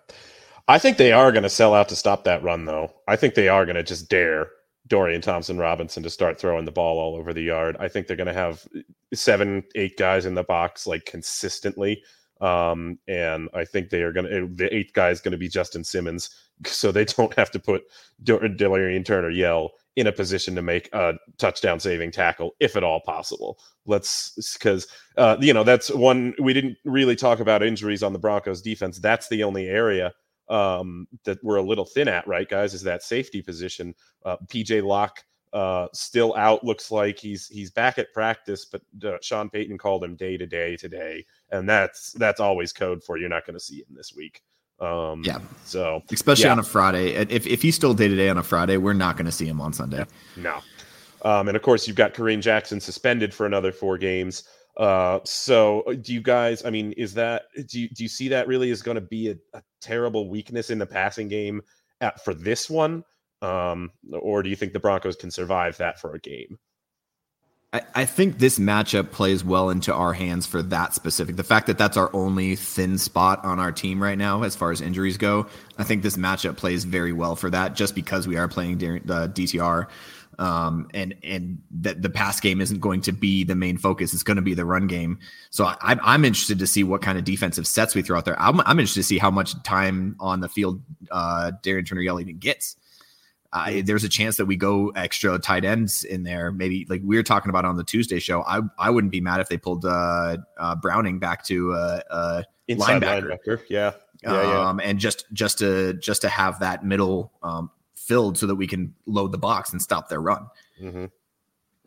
I 0.67 0.79
think 0.79 0.97
they 0.97 1.11
are 1.11 1.31
going 1.31 1.43
to 1.43 1.49
sell 1.49 1.73
out 1.73 1.89
to 1.89 1.95
stop 1.95 2.23
that 2.23 2.41
run, 2.41 2.65
though. 2.65 2.93
I 3.07 3.17
think 3.17 3.35
they 3.35 3.49
are 3.49 3.65
going 3.65 3.75
to 3.75 3.83
just 3.83 4.09
dare 4.09 4.47
Dorian 4.87 5.21
Thompson 5.21 5.57
Robinson 5.57 6.03
to 6.03 6.09
start 6.09 6.39
throwing 6.39 6.65
the 6.65 6.71
ball 6.71 6.99
all 6.99 7.15
over 7.15 7.33
the 7.33 7.41
yard. 7.41 7.77
I 7.79 7.87
think 7.87 8.07
they're 8.07 8.17
going 8.17 8.27
to 8.27 8.33
have 8.33 8.67
seven, 9.13 9.63
eight 9.75 9.97
guys 9.97 10.25
in 10.25 10.35
the 10.35 10.43
box 10.43 10.85
like 10.85 11.05
consistently. 11.05 12.03
Um, 12.41 12.99
and 13.07 13.47
I 13.53 13.63
think 13.63 13.89
they 13.89 14.01
are 14.01 14.11
going 14.11 14.25
to, 14.25 14.49
the 14.53 14.73
eighth 14.75 14.93
guy 14.93 15.09
is 15.09 15.21
going 15.21 15.31
to 15.31 15.37
be 15.37 15.49
Justin 15.49 15.83
Simmons. 15.83 16.29
So 16.65 16.93
they 16.93 17.03
don't 17.03 17.33
have 17.33 17.51
to 17.51 17.59
put 17.59 17.83
Delarrin 18.23 19.03
Turner 19.03 19.31
Yell 19.31 19.71
in 19.97 20.07
a 20.07 20.13
position 20.13 20.55
to 20.55 20.61
make 20.61 20.87
a 20.93 21.15
touchdown 21.37 21.79
saving 21.79 22.11
tackle, 22.11 22.51
if 22.61 22.77
at 22.77 22.83
all 22.85 23.01
possible. 23.01 23.59
Let's, 23.85 24.53
because, 24.53 24.87
uh, 25.17 25.35
you 25.41 25.53
know, 25.53 25.63
that's 25.63 25.89
one, 25.89 26.35
we 26.39 26.53
didn't 26.53 26.77
really 26.85 27.17
talk 27.17 27.39
about 27.41 27.63
injuries 27.63 28.01
on 28.01 28.13
the 28.13 28.19
Broncos 28.19 28.61
defense. 28.61 28.99
That's 28.99 29.27
the 29.27 29.43
only 29.43 29.67
area 29.67 30.13
um, 30.49 31.08
that 31.23 31.43
we're 31.43 31.58
a 31.58 31.63
little 31.63 31.86
thin 31.86 32.08
at, 32.08 32.27
right, 32.27 32.47
guys, 32.47 32.73
is 32.73 32.84
that 32.84 33.03
safety 33.03 33.41
position. 33.41 33.95
Uh, 34.25 34.38
PJ 34.47 34.84
Locke 34.84 35.23
uh, 35.53 35.88
still 35.93 36.36
out. 36.36 36.63
Looks 36.63 36.91
like 36.91 37.19
he's 37.19 37.47
he's 37.47 37.71
back 37.71 37.99
at 37.99 38.12
practice, 38.12 38.65
but 38.65 38.82
uh, 39.06 39.17
Sean 39.21 39.49
Payton 39.49 39.77
called 39.77 40.03
him 40.03 40.15
day 40.15 40.36
to 40.38 40.47
day 40.47 40.75
today, 40.75 41.25
and 41.51 41.69
that's 41.69 42.12
that's 42.13 42.39
always 42.39 42.73
code 42.73 43.03
for 43.03 43.17
you're 43.17 43.29
not 43.29 43.45
going 43.45 43.53
to 43.53 43.63
see 43.63 43.77
him 43.77 43.95
this 43.95 44.13
week. 44.15 44.41
Um, 44.79 45.21
yeah. 45.23 45.39
So 45.63 46.01
especially 46.12 46.45
yeah. 46.45 46.53
on 46.53 46.60
a 46.60 46.63
Friday, 46.63 47.13
if 47.13 47.45
if 47.45 47.62
he's 47.62 47.75
still 47.75 47.93
day 47.93 48.08
to 48.08 48.15
day 48.15 48.29
on 48.29 48.38
a 48.38 48.43
Friday, 48.43 48.77
we're 48.77 48.93
not 48.93 49.15
going 49.15 49.27
to 49.27 49.32
see 49.32 49.45
him 49.45 49.62
on 49.62 49.73
Sunday. 49.73 50.06
No. 50.36 50.60
Um, 51.21 51.47
and 51.47 51.56
of 51.56 51.62
course, 51.62 51.88
you've 51.88 51.95
got 51.95 52.13
Kareem 52.13 52.41
Jackson 52.41 52.82
suspended 52.82 53.34
for 53.34 53.45
another 53.45 53.71
four 53.71 53.97
games. 53.97 54.43
Uh, 54.77 55.19
so 55.23 55.81
uh, 55.81 55.93
do 55.93 56.13
you 56.13 56.21
guys? 56.21 56.65
I 56.65 56.69
mean, 56.69 56.93
is 56.93 57.13
that 57.13 57.43
do 57.67 57.79
you 57.79 57.89
do 57.89 58.03
you 58.03 58.09
see 58.09 58.27
that 58.29 58.47
really 58.47 58.71
is 58.71 58.81
going 58.81 58.95
to 58.95 59.01
be 59.01 59.29
a, 59.29 59.36
a, 59.53 59.62
terrible 59.81 60.29
weakness 60.29 60.69
in 60.69 60.79
the 60.79 60.86
passing 60.86 61.27
game 61.27 61.62
at, 62.01 62.23
for 62.23 62.33
this 62.33 62.69
one, 62.69 63.03
um, 63.41 63.91
or 64.12 64.41
do 64.41 64.49
you 64.49 64.55
think 64.55 64.73
the 64.73 64.79
Broncos 64.79 65.15
can 65.15 65.29
survive 65.29 65.77
that 65.77 65.99
for 65.99 66.15
a 66.15 66.19
game? 66.19 66.57
I, 67.73 67.81
I 67.95 68.05
think 68.05 68.38
this 68.38 68.59
matchup 68.59 69.12
plays 69.12 69.43
well 69.43 69.69
into 69.69 69.93
our 69.93 70.13
hands 70.13 70.45
for 70.45 70.62
that 70.63 70.93
specific. 70.93 71.36
The 71.36 71.43
fact 71.43 71.67
that 71.67 71.77
that's 71.77 71.97
our 71.97 72.09
only 72.15 72.55
thin 72.55 72.97
spot 72.97 73.43
on 73.43 73.59
our 73.59 73.71
team 73.71 74.01
right 74.01 74.17
now, 74.17 74.43
as 74.43 74.55
far 74.55 74.71
as 74.71 74.79
injuries 74.79 75.17
go, 75.17 75.47
I 75.77 75.83
think 75.83 76.03
this 76.03 76.15
matchup 76.15 76.55
plays 76.55 76.83
very 76.83 77.12
well 77.12 77.36
for 77.36 77.49
that, 77.49 77.75
just 77.75 77.95
because 77.95 78.27
we 78.27 78.38
are 78.38 78.47
playing 78.47 78.77
during 78.77 79.03
the 79.03 79.27
DTR 79.29 79.88
um, 80.39 80.89
and 80.93 81.15
and 81.23 81.61
that 81.71 82.01
the 82.01 82.09
pass 82.09 82.39
game 82.39 82.61
isn't 82.61 82.79
going 82.79 83.01
to 83.01 83.11
be 83.11 83.43
the 83.43 83.55
main 83.55 83.77
focus. 83.77 84.13
It's 84.13 84.23
going 84.23 84.37
to 84.37 84.43
be 84.43 84.53
the 84.53 84.65
run 84.65 84.87
game. 84.87 85.19
So 85.49 85.65
I, 85.65 85.77
I'm 85.81 86.25
interested 86.25 86.59
to 86.59 86.67
see 86.67 86.83
what 86.83 87.01
kind 87.01 87.17
of 87.17 87.23
defensive 87.23 87.67
sets 87.67 87.95
we 87.95 88.01
throw 88.01 88.17
out 88.17 88.25
there. 88.25 88.39
I'm, 88.39 88.59
I'm 88.61 88.79
interested 88.79 89.01
to 89.01 89.05
see 89.05 89.17
how 89.17 89.31
much 89.31 89.61
time 89.63 90.15
on 90.19 90.39
the 90.39 90.49
field 90.49 90.81
uh, 91.11 91.51
Darian 91.61 91.85
Turner 91.85 92.01
Yell 92.01 92.19
even 92.19 92.37
gets. 92.37 92.75
Uh, 93.51 93.81
there's 93.83 94.03
a 94.03 94.09
chance 94.09 94.37
that 94.37 94.45
we 94.45 94.55
go 94.55 94.89
extra 94.89 95.37
tight 95.37 95.63
ends 95.63 96.03
in 96.03 96.23
there. 96.23 96.51
Maybe 96.51 96.87
like 96.89 97.01
we 97.03 97.15
were 97.15 97.23
talking 97.23 97.49
about 97.49 97.65
on 97.65 97.77
the 97.77 97.83
Tuesday 97.83 98.19
show. 98.19 98.43
I 98.43 98.61
I 98.79 98.89
wouldn't 98.89 99.11
be 99.11 99.21
mad 99.21 99.41
if 99.41 99.49
they 99.49 99.57
pulled 99.57 99.85
uh, 99.85 100.37
uh 100.57 100.75
Browning 100.77 101.19
back 101.19 101.45
to 101.45 101.73
uh, 101.73 101.99
uh 102.09 102.43
linebacker. 102.69 103.37
linebacker. 103.45 103.61
Yeah. 103.69 103.91
Yeah, 104.23 104.69
um, 104.69 104.79
and 104.79 104.99
just 104.99 105.25
just 105.33 105.59
to 105.59 105.95
just 105.95 106.21
to 106.21 106.29
have 106.29 106.61
that 106.61 106.85
middle 106.85 107.33
um, 107.43 107.69
filled 108.07 108.37
so 108.37 108.47
that 108.47 108.55
we 108.55 108.67
can 108.67 108.93
load 109.05 109.31
the 109.31 109.37
box 109.37 109.71
and 109.71 109.81
stop 109.81 110.09
their 110.09 110.21
run. 110.21 110.47
Mm-hmm. 110.81 111.05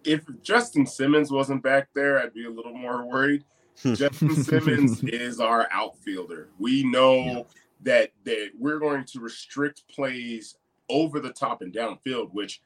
If 0.04 0.24
Justin 0.42 0.86
Simmons 0.86 1.30
wasn't 1.30 1.62
back 1.62 1.88
there, 1.94 2.20
I'd 2.20 2.34
be 2.34 2.46
a 2.46 2.50
little 2.50 2.74
more 2.74 3.04
worried. 3.04 3.44
Justin 3.82 4.34
Simmons 4.44 5.02
is 5.04 5.40
our 5.40 5.68
outfielder. 5.70 6.48
We 6.58 6.84
know 6.84 7.16
yeah. 7.16 7.42
that 7.82 8.10
that 8.24 8.50
we're 8.58 8.78
going 8.78 9.04
to 9.04 9.20
restrict 9.20 9.82
plays 9.88 10.56
over 10.88 11.20
the 11.20 11.32
top 11.32 11.62
and 11.62 11.72
downfield, 11.72 12.32
which 12.32 12.60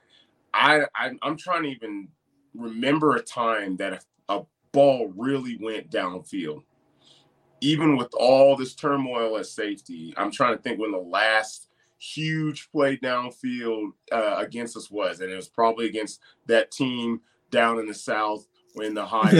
I, 0.52 0.82
I 0.94 1.12
am 1.22 1.36
trying 1.36 1.62
to 1.64 1.68
even 1.70 2.08
remember 2.54 3.16
a 3.16 3.22
time 3.22 3.76
that 3.76 4.04
a, 4.28 4.34
a 4.34 4.42
ball 4.72 5.12
really 5.16 5.56
went 5.60 5.90
downfield. 5.90 6.62
Even 7.62 7.96
with 7.96 8.12
all 8.14 8.56
this 8.56 8.74
turmoil 8.74 9.36
at 9.36 9.46
safety, 9.46 10.14
I'm 10.16 10.30
trying 10.30 10.56
to 10.56 10.62
think 10.62 10.78
when 10.78 10.92
the 10.92 10.98
last 10.98 11.69
huge 12.00 12.70
play 12.72 12.96
downfield 12.96 13.90
uh, 14.10 14.36
against 14.38 14.76
us 14.76 14.90
was, 14.90 15.20
and 15.20 15.30
it 15.30 15.36
was 15.36 15.48
probably 15.48 15.86
against 15.86 16.20
that 16.46 16.70
team 16.70 17.20
down 17.50 17.78
in 17.78 17.86
the 17.86 17.94
south 17.94 18.46
when 18.74 18.94
the 18.94 19.04
high. 19.04 19.30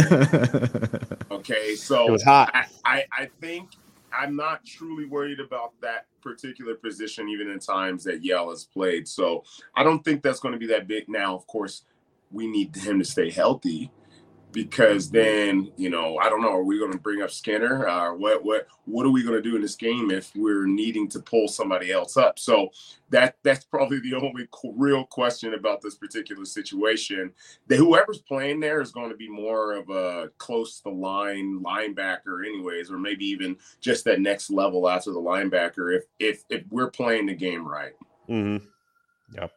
okay, 1.30 1.74
so 1.74 2.08
it 2.08 2.12
was 2.12 2.22
hot. 2.22 2.50
I, 2.54 2.66
I, 2.84 3.04
I 3.12 3.28
think 3.40 3.70
I'm 4.12 4.36
not 4.36 4.64
truly 4.64 5.06
worried 5.06 5.40
about 5.40 5.72
that 5.80 6.06
particular 6.20 6.74
position, 6.74 7.28
even 7.28 7.50
in 7.50 7.58
times 7.58 8.04
that 8.04 8.22
Yell 8.22 8.50
has 8.50 8.64
played. 8.64 9.08
So 9.08 9.44
I 9.74 9.82
don't 9.82 10.04
think 10.04 10.22
that's 10.22 10.40
going 10.40 10.52
to 10.52 10.58
be 10.58 10.66
that 10.66 10.86
big. 10.86 11.08
Now, 11.08 11.34
of 11.34 11.46
course, 11.46 11.84
we 12.30 12.46
need 12.46 12.76
him 12.76 12.98
to 12.98 13.04
stay 13.04 13.30
healthy 13.30 13.90
because 14.52 15.10
then 15.10 15.70
you 15.76 15.90
know 15.90 16.18
I 16.18 16.28
don't 16.28 16.42
know 16.42 16.52
are 16.52 16.64
we 16.64 16.78
going 16.78 16.92
to 16.92 16.98
bring 16.98 17.22
up 17.22 17.30
Skinner? 17.30 17.88
Or 17.88 18.16
what 18.16 18.44
what 18.44 18.66
what 18.84 19.06
are 19.06 19.10
we 19.10 19.22
going 19.22 19.40
to 19.40 19.42
do 19.42 19.56
in 19.56 19.62
this 19.62 19.76
game 19.76 20.10
if 20.10 20.30
we're 20.34 20.66
needing 20.66 21.08
to 21.08 21.20
pull 21.20 21.48
somebody 21.48 21.92
else 21.92 22.16
up? 22.16 22.38
So 22.38 22.70
that 23.10 23.36
that's 23.42 23.64
probably 23.64 24.00
the 24.00 24.14
only 24.22 24.48
real 24.76 25.04
question 25.04 25.54
about 25.54 25.80
this 25.80 25.96
particular 25.96 26.44
situation. 26.44 27.32
That 27.68 27.76
whoever's 27.76 28.18
playing 28.18 28.60
there 28.60 28.80
is 28.80 28.92
going 28.92 29.10
to 29.10 29.16
be 29.16 29.28
more 29.28 29.74
of 29.74 29.90
a 29.90 30.30
close 30.38 30.78
to 30.78 30.84
the 30.84 30.90
line 30.90 31.62
linebacker 31.64 32.46
anyways 32.46 32.90
or 32.90 32.98
maybe 32.98 33.24
even 33.26 33.56
just 33.80 34.04
that 34.04 34.20
next 34.20 34.50
level 34.50 34.88
after 34.88 35.12
the 35.12 35.20
linebacker 35.20 35.96
if 35.96 36.04
if 36.18 36.44
if 36.50 36.64
we're 36.70 36.90
playing 36.90 37.26
the 37.26 37.34
game 37.34 37.66
right. 37.66 37.92
Mm-hmm. 38.28 38.64
yep 39.34 39.52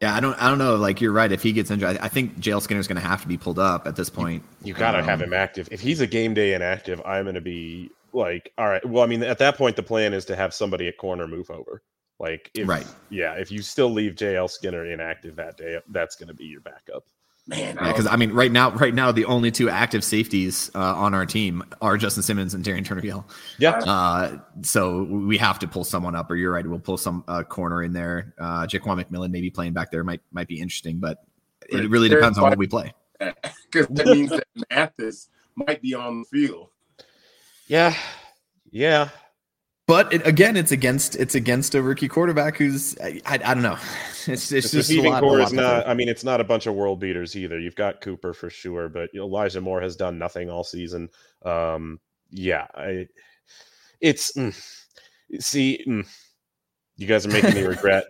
yeah, 0.00 0.14
I 0.14 0.20
don't. 0.20 0.40
I 0.40 0.48
don't 0.48 0.58
know. 0.58 0.76
Like 0.76 1.00
you're 1.00 1.12
right. 1.12 1.30
If 1.30 1.42
he 1.42 1.52
gets 1.52 1.70
injured, 1.70 1.98
I, 1.98 2.04
I 2.04 2.08
think 2.08 2.38
JL 2.38 2.62
Skinner's 2.62 2.86
going 2.86 3.00
to 3.00 3.06
have 3.06 3.22
to 3.22 3.28
be 3.28 3.36
pulled 3.36 3.58
up 3.58 3.86
at 3.86 3.96
this 3.96 4.08
point. 4.08 4.44
You, 4.62 4.68
you 4.68 4.74
got 4.74 4.92
to 4.92 4.98
um, 4.98 5.04
have 5.04 5.20
him 5.20 5.32
active. 5.32 5.68
If 5.72 5.80
he's 5.80 6.00
a 6.00 6.06
game 6.06 6.34
day 6.34 6.54
inactive, 6.54 7.02
I'm 7.04 7.24
going 7.24 7.34
to 7.34 7.40
be 7.40 7.90
like, 8.12 8.52
all 8.58 8.68
right. 8.68 8.84
Well, 8.88 9.02
I 9.02 9.06
mean, 9.06 9.24
at 9.24 9.38
that 9.38 9.56
point, 9.56 9.74
the 9.74 9.82
plan 9.82 10.14
is 10.14 10.24
to 10.26 10.36
have 10.36 10.54
somebody 10.54 10.86
at 10.86 10.98
corner 10.98 11.26
move 11.26 11.50
over. 11.50 11.82
Like, 12.20 12.50
if, 12.54 12.68
right? 12.68 12.86
Yeah. 13.10 13.34
If 13.34 13.50
you 13.50 13.60
still 13.60 13.90
leave 13.90 14.14
JL 14.14 14.48
Skinner 14.48 14.86
inactive 14.86 15.36
that 15.36 15.56
day, 15.56 15.80
that's 15.88 16.14
going 16.14 16.28
to 16.28 16.34
be 16.34 16.44
your 16.44 16.60
backup. 16.60 17.04
Man, 17.48 17.76
because 17.76 18.04
yeah, 18.04 18.12
I 18.12 18.16
mean, 18.16 18.32
right 18.32 18.52
now, 18.52 18.72
right 18.72 18.92
now, 18.92 19.10
the 19.10 19.24
only 19.24 19.50
two 19.50 19.70
active 19.70 20.04
safeties 20.04 20.70
uh, 20.74 20.94
on 20.94 21.14
our 21.14 21.24
team 21.24 21.64
are 21.80 21.96
Justin 21.96 22.22
Simmons 22.22 22.52
and 22.52 22.62
Darian 22.62 22.84
Turner 22.84 23.02
Yell. 23.02 23.26
Yeah. 23.58 23.78
Uh, 23.78 24.38
so 24.60 25.04
we 25.04 25.38
have 25.38 25.58
to 25.60 25.66
pull 25.66 25.84
someone 25.84 26.14
up, 26.14 26.30
or 26.30 26.36
you're 26.36 26.52
right, 26.52 26.66
we'll 26.66 26.78
pull 26.78 26.98
some 26.98 27.24
uh, 27.26 27.42
corner 27.44 27.82
in 27.82 27.94
there. 27.94 28.34
Uh, 28.38 28.66
Jaquan 28.66 29.02
McMillian 29.02 29.30
maybe 29.30 29.48
playing 29.48 29.72
back 29.72 29.90
there 29.90 30.04
might 30.04 30.20
might 30.30 30.46
be 30.46 30.60
interesting, 30.60 30.98
but 30.98 31.24
it 31.70 31.88
really 31.88 32.10
depends 32.10 32.36
on 32.36 32.44
what 32.44 32.58
we 32.58 32.66
play. 32.66 32.92
Because 33.70 33.88
that 33.88 34.06
means 34.06 34.30
that 34.30 34.46
Mathis 34.70 35.28
might 35.56 35.82
be 35.82 35.92
on 35.92 36.20
the 36.20 36.24
field. 36.26 36.68
Yeah, 37.66 37.94
yeah. 38.70 39.08
But 39.88 40.12
it, 40.12 40.26
again, 40.26 40.58
it's 40.58 40.70
against 40.70 41.16
it's 41.16 41.34
against 41.34 41.74
a 41.74 41.80
rookie 41.80 42.08
quarterback 42.08 42.58
who's 42.58 42.96
I, 43.00 43.22
I, 43.24 43.34
I 43.42 43.54
don't 43.54 43.62
know. 43.62 43.78
It's, 44.26 44.52
it's 44.52 44.72
the 44.72 44.80
just 44.80 44.90
a 44.90 45.00
lot, 45.00 45.22
core 45.22 45.40
is 45.40 45.54
not. 45.54 45.88
I 45.88 45.94
mean, 45.94 46.06
it's 46.06 46.22
not 46.22 46.38
a 46.38 46.44
bunch 46.44 46.66
of 46.66 46.74
world 46.74 47.00
beaters 47.00 47.34
either. 47.34 47.58
You've 47.58 47.76
got 47.76 48.02
Cooper 48.02 48.34
for 48.34 48.50
sure, 48.50 48.90
but 48.90 49.08
Elijah 49.14 49.62
Moore 49.62 49.80
has 49.80 49.96
done 49.96 50.18
nothing 50.18 50.50
all 50.50 50.62
season. 50.62 51.08
Um, 51.46 51.98
yeah, 52.30 52.66
I, 52.74 53.06
it's 54.02 54.32
mm, 54.36 54.54
see, 55.40 55.82
mm, 55.88 56.06
you 56.98 57.06
guys 57.06 57.24
are 57.24 57.30
making 57.30 57.54
me 57.54 57.62
regret 57.66 58.04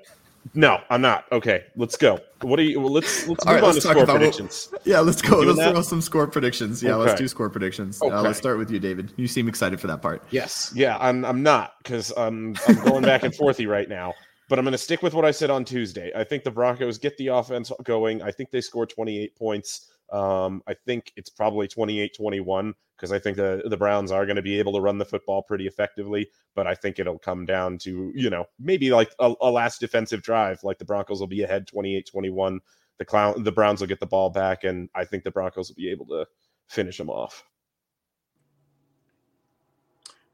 no, 0.55 0.81
I'm 0.91 1.01
not. 1.01 1.25
Okay, 1.33 1.65
let's 1.77 1.97
go. 1.97 2.21
What 2.43 2.59
are 2.59 2.63
you? 2.63 2.81
Well, 2.81 2.93
let's 2.93 3.27
let's 3.27 3.45
move 3.45 3.55
right, 3.55 3.63
on 3.63 3.71
let's 3.71 3.85
to 3.85 3.91
score 3.91 4.07
predictions. 4.07 4.69
What, 4.71 4.87
yeah, 4.87 5.01
let's 5.01 5.23
go. 5.23 5.39
Let's 5.39 5.71
throw 5.71 5.83
some 5.83 6.01
score 6.01 6.27
predictions. 6.27 6.83
Yeah, 6.83 6.95
okay. 6.95 7.09
let's 7.09 7.21
do 7.21 7.29
score 7.29 7.51
predictions. 7.51 8.01
Okay. 8.01 8.15
Uh, 8.15 8.23
let's 8.23 8.39
start 8.39 8.59
with 8.59 8.71
you, 8.71 8.79
David. 8.79 9.13
You 9.17 9.27
seem 9.27 9.49
excited 9.49 9.81
for 9.81 9.87
that 9.89 10.03
part. 10.03 10.23
Yes. 10.31 10.73
Yeah, 10.75 10.97
I'm. 10.99 11.25
I'm 11.25 11.43
not 11.43 11.75
because 11.83 12.13
I'm. 12.17 12.57
I'm 12.67 12.85
going 12.85 13.03
back 13.03 13.23
and 13.23 13.35
forthy 13.35 13.67
right 13.67 13.89
now. 13.89 14.15
But 14.49 14.59
I'm 14.59 14.65
going 14.65 14.73
to 14.73 14.79
stick 14.79 15.03
with 15.03 15.13
what 15.13 15.27
I 15.27 15.31
said 15.31 15.51
on 15.51 15.65
Tuesday. 15.65 16.11
I 16.17 16.25
think 16.25 16.43
the 16.43 16.51
Broncos 16.51 16.97
get 16.97 17.15
the 17.19 17.27
offense 17.27 17.71
going. 17.85 18.23
I 18.23 18.31
think 18.31 18.51
they 18.51 18.63
score 18.63 18.87
28 18.87 19.37
points. 19.37 19.91
Um, 20.11 20.63
I 20.67 20.73
think 20.73 21.13
it's 21.17 21.29
probably 21.29 21.69
28 21.69 22.15
21 22.17 22.75
because 22.99 23.13
I 23.13 23.19
think 23.21 23.37
the, 23.37 23.63
the 23.65 23.77
Browns 23.77 24.11
are 24.11 24.27
going 24.27 24.37
to 24.37 24.43
be 24.43 24.59
able 24.59 24.73
to 24.73 24.81
run 24.81 24.99
the 24.99 25.05
football 25.05 25.41
pretty 25.41 25.69
effectively. 25.69 26.29
But 26.57 26.67
I 26.67 26.75
think 26.75 26.99
it'll 26.99 27.19
come 27.19 27.47
down 27.47 27.79
to, 27.79 28.13
you 28.15 28.29
know, 28.29 28.47
maybe 28.59 28.91
like 28.91 29.13
a, 29.21 29.33
a 29.41 29.51
last 29.51 29.79
defensive 29.79 30.21
drive, 30.21 30.65
like 30.65 30.79
the 30.79 30.85
Broncos 30.85 31.21
will 31.21 31.29
be 31.29 31.43
ahead 31.43 31.69
28 31.69 32.07
21. 32.07 32.61
The 32.99 33.05
clown, 33.05 33.45
the 33.45 33.53
Browns 33.53 33.81
will 33.81 33.87
get 33.87 34.01
the 34.01 34.07
ball 34.07 34.31
back, 34.31 34.65
and 34.65 34.89
I 34.97 35.05
think 35.05 35.23
the 35.23 35.31
Broncos 35.31 35.69
will 35.69 35.77
be 35.77 35.89
able 35.89 36.07
to 36.07 36.27
finish 36.67 36.99
them 36.99 37.09
off. 37.09 37.45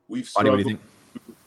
We've 0.08 0.26
struggled, 0.26 0.78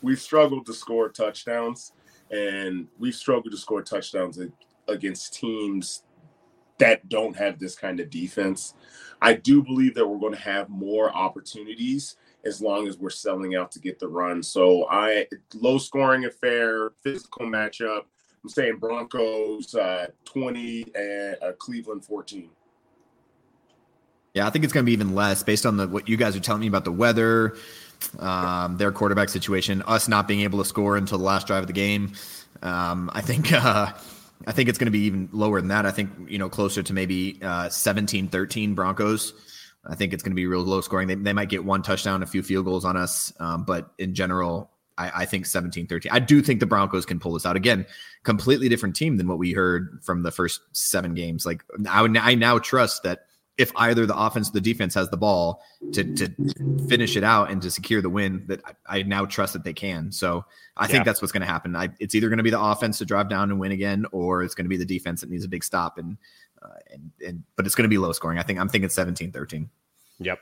we've 0.03 0.21
struggled 0.21 0.67
to 0.67 0.73
score 0.73 1.10
touchdowns, 1.10 1.93
and 2.30 2.88
we've 2.99 3.15
struggled 3.15 3.51
to 3.51 3.58
score 3.58 3.82
touchdowns 3.82 4.39
against 4.88 5.34
teams 5.34 6.03
that 6.79 7.09
don't 7.09 7.35
have 7.35 7.59
this 7.59 7.75
kind 7.75 7.99
of 7.99 8.09
defense. 8.09 8.73
I 9.21 9.33
do 9.33 9.63
believe 9.63 9.95
that 9.95 10.07
we're 10.07 10.19
going 10.19 10.35
to 10.35 10.39
have 10.39 10.69
more 10.69 11.11
opportunities 11.11 12.15
as 12.45 12.61
long 12.61 12.87
as 12.87 12.97
we're 12.97 13.09
selling 13.09 13.55
out 13.55 13.71
to 13.71 13.79
get 13.79 13.99
the 13.99 14.07
run. 14.07 14.43
So 14.43 14.87
I 14.89 15.27
low 15.55 15.77
scoring 15.77 16.25
affair, 16.25 16.91
physical 17.03 17.45
matchup. 17.45 18.03
I'm 18.43 18.49
saying 18.49 18.77
Broncos 18.77 19.75
uh, 19.75 20.07
20 20.25 20.85
and 20.95 21.37
uh, 21.41 21.51
Cleveland 21.53 22.05
14. 22.05 22.49
Yeah, 24.33 24.45
I 24.45 24.51
think 24.51 24.63
it's 24.63 24.73
going 24.73 24.85
to 24.85 24.85
be 24.85 24.93
even 24.93 25.15
less 25.15 25.41
based 25.41 25.65
on 25.65 25.77
the 25.77 25.87
what 25.87 26.07
you 26.07 26.15
guys 26.15 26.35
are 26.35 26.39
telling 26.39 26.61
me 26.61 26.67
about 26.67 26.85
the 26.85 26.91
weather, 26.91 27.57
um, 28.19 28.77
their 28.77 28.91
quarterback 28.91 29.29
situation, 29.29 29.81
us 29.83 30.07
not 30.07 30.27
being 30.27 30.41
able 30.41 30.59
to 30.59 30.65
score 30.65 30.95
until 30.95 31.17
the 31.17 31.23
last 31.23 31.47
drive 31.47 31.63
of 31.63 31.67
the 31.67 31.73
game. 31.73 32.13
Um, 32.61 33.09
I 33.13 33.21
think 33.21 33.51
uh, 33.51 33.93
I 34.45 34.52
think 34.52 34.69
it's 34.69 34.78
going 34.78 34.86
to 34.88 34.91
be 34.91 35.06
even 35.06 35.30
lower 35.32 35.60
than 35.60 35.69
that. 35.69 35.86
I 35.86 35.91
think, 35.91 36.12
you 36.28 36.38
know, 36.38 36.50
closer 36.50 36.84
to 36.84 36.93
maybe 36.93 37.39
uh, 37.41 37.69
17 37.69 38.28
13 38.28 38.76
Broncos. 38.76 39.34
I 39.86 39.95
think 39.95 40.13
it's 40.13 40.21
going 40.21 40.32
to 40.32 40.36
be 40.36 40.45
real 40.45 40.62
low 40.62 40.82
scoring. 40.82 41.08
They, 41.08 41.15
they 41.15 41.34
might 41.34 41.50
get 41.50 41.63
one 41.63 41.82
touchdown, 41.82 42.21
a 42.21 42.26
few 42.26 42.43
field 42.43 42.65
goals 42.65 42.86
on 42.86 42.97
us. 42.97 43.34
Um, 43.39 43.63
but 43.63 43.91
in 43.97 44.13
general, 44.13 44.69
I, 44.97 45.21
I, 45.21 45.26
think 45.26 45.45
17 45.45 45.88
13. 45.88 46.12
I 46.12 46.19
do 46.19 46.41
think 46.41 46.60
the 46.60 46.65
Broncos 46.65 47.06
can 47.06 47.19
pull 47.19 47.34
this 47.34 47.45
out. 47.45 47.56
Again, 47.56 47.86
completely 48.23 48.67
different 48.67 48.95
team 48.95 49.17
than 49.17 49.28
what 49.28 49.38
we 49.38 49.54
heard 49.54 50.00
from 50.04 50.23
the 50.23 50.32
first 50.32 50.62
seven 50.73 51.13
games. 51.13 51.45
Like, 51.45 51.63
I, 51.89 52.02
would, 52.02 52.17
I 52.17 52.36
now 52.36 52.60
trust 52.60 53.04
that 53.04 53.28
if 53.57 53.71
either 53.75 54.05
the 54.05 54.17
offense 54.17 54.49
or 54.49 54.53
the 54.53 54.61
defense 54.61 54.93
has 54.93 55.09
the 55.09 55.17
ball 55.17 55.63
to 55.93 56.03
to 56.03 56.29
finish 56.87 57.15
it 57.17 57.23
out 57.23 57.49
and 57.49 57.61
to 57.61 57.71
secure 57.71 58.01
the 58.01 58.09
win, 58.09 58.43
that 58.47 58.61
I, 58.87 58.99
I 58.99 59.03
now 59.03 59.25
trust 59.25 59.53
that 59.53 59.63
they 59.63 59.73
can. 59.73 60.11
So 60.11 60.45
I 60.75 60.83
yeah. 60.83 60.87
think 60.87 61.05
that's 61.05 61.21
what's 61.21 61.31
going 61.31 61.41
to 61.41 61.47
happen. 61.47 61.75
I, 61.75 61.89
it's 61.99 62.15
either 62.15 62.29
going 62.29 62.37
to 62.37 62.43
be 62.43 62.51
the 62.51 62.61
offense 62.61 62.99
to 62.99 63.05
drive 63.05 63.29
down 63.29 63.49
and 63.49 63.59
win 63.59 63.71
again, 63.71 64.05
or 64.11 64.43
it's 64.43 64.55
going 64.55 64.65
to 64.65 64.69
be 64.69 64.77
the 64.77 64.85
defense 64.85 65.21
that 65.21 65.29
needs 65.29 65.43
a 65.43 65.49
big 65.49 65.63
stop. 65.63 65.97
And 65.97 66.17
uh, 66.61 66.67
and, 66.91 67.11
and 67.25 67.43
but 67.55 67.65
it's 67.65 67.75
going 67.75 67.83
to 67.83 67.89
be 67.89 67.97
low 67.97 68.11
scoring. 68.11 68.39
I 68.39 68.43
think 68.43 68.59
I'm 68.59 68.69
thinking 68.69 68.89
17-13. 68.89 69.67
Yep. 70.19 70.39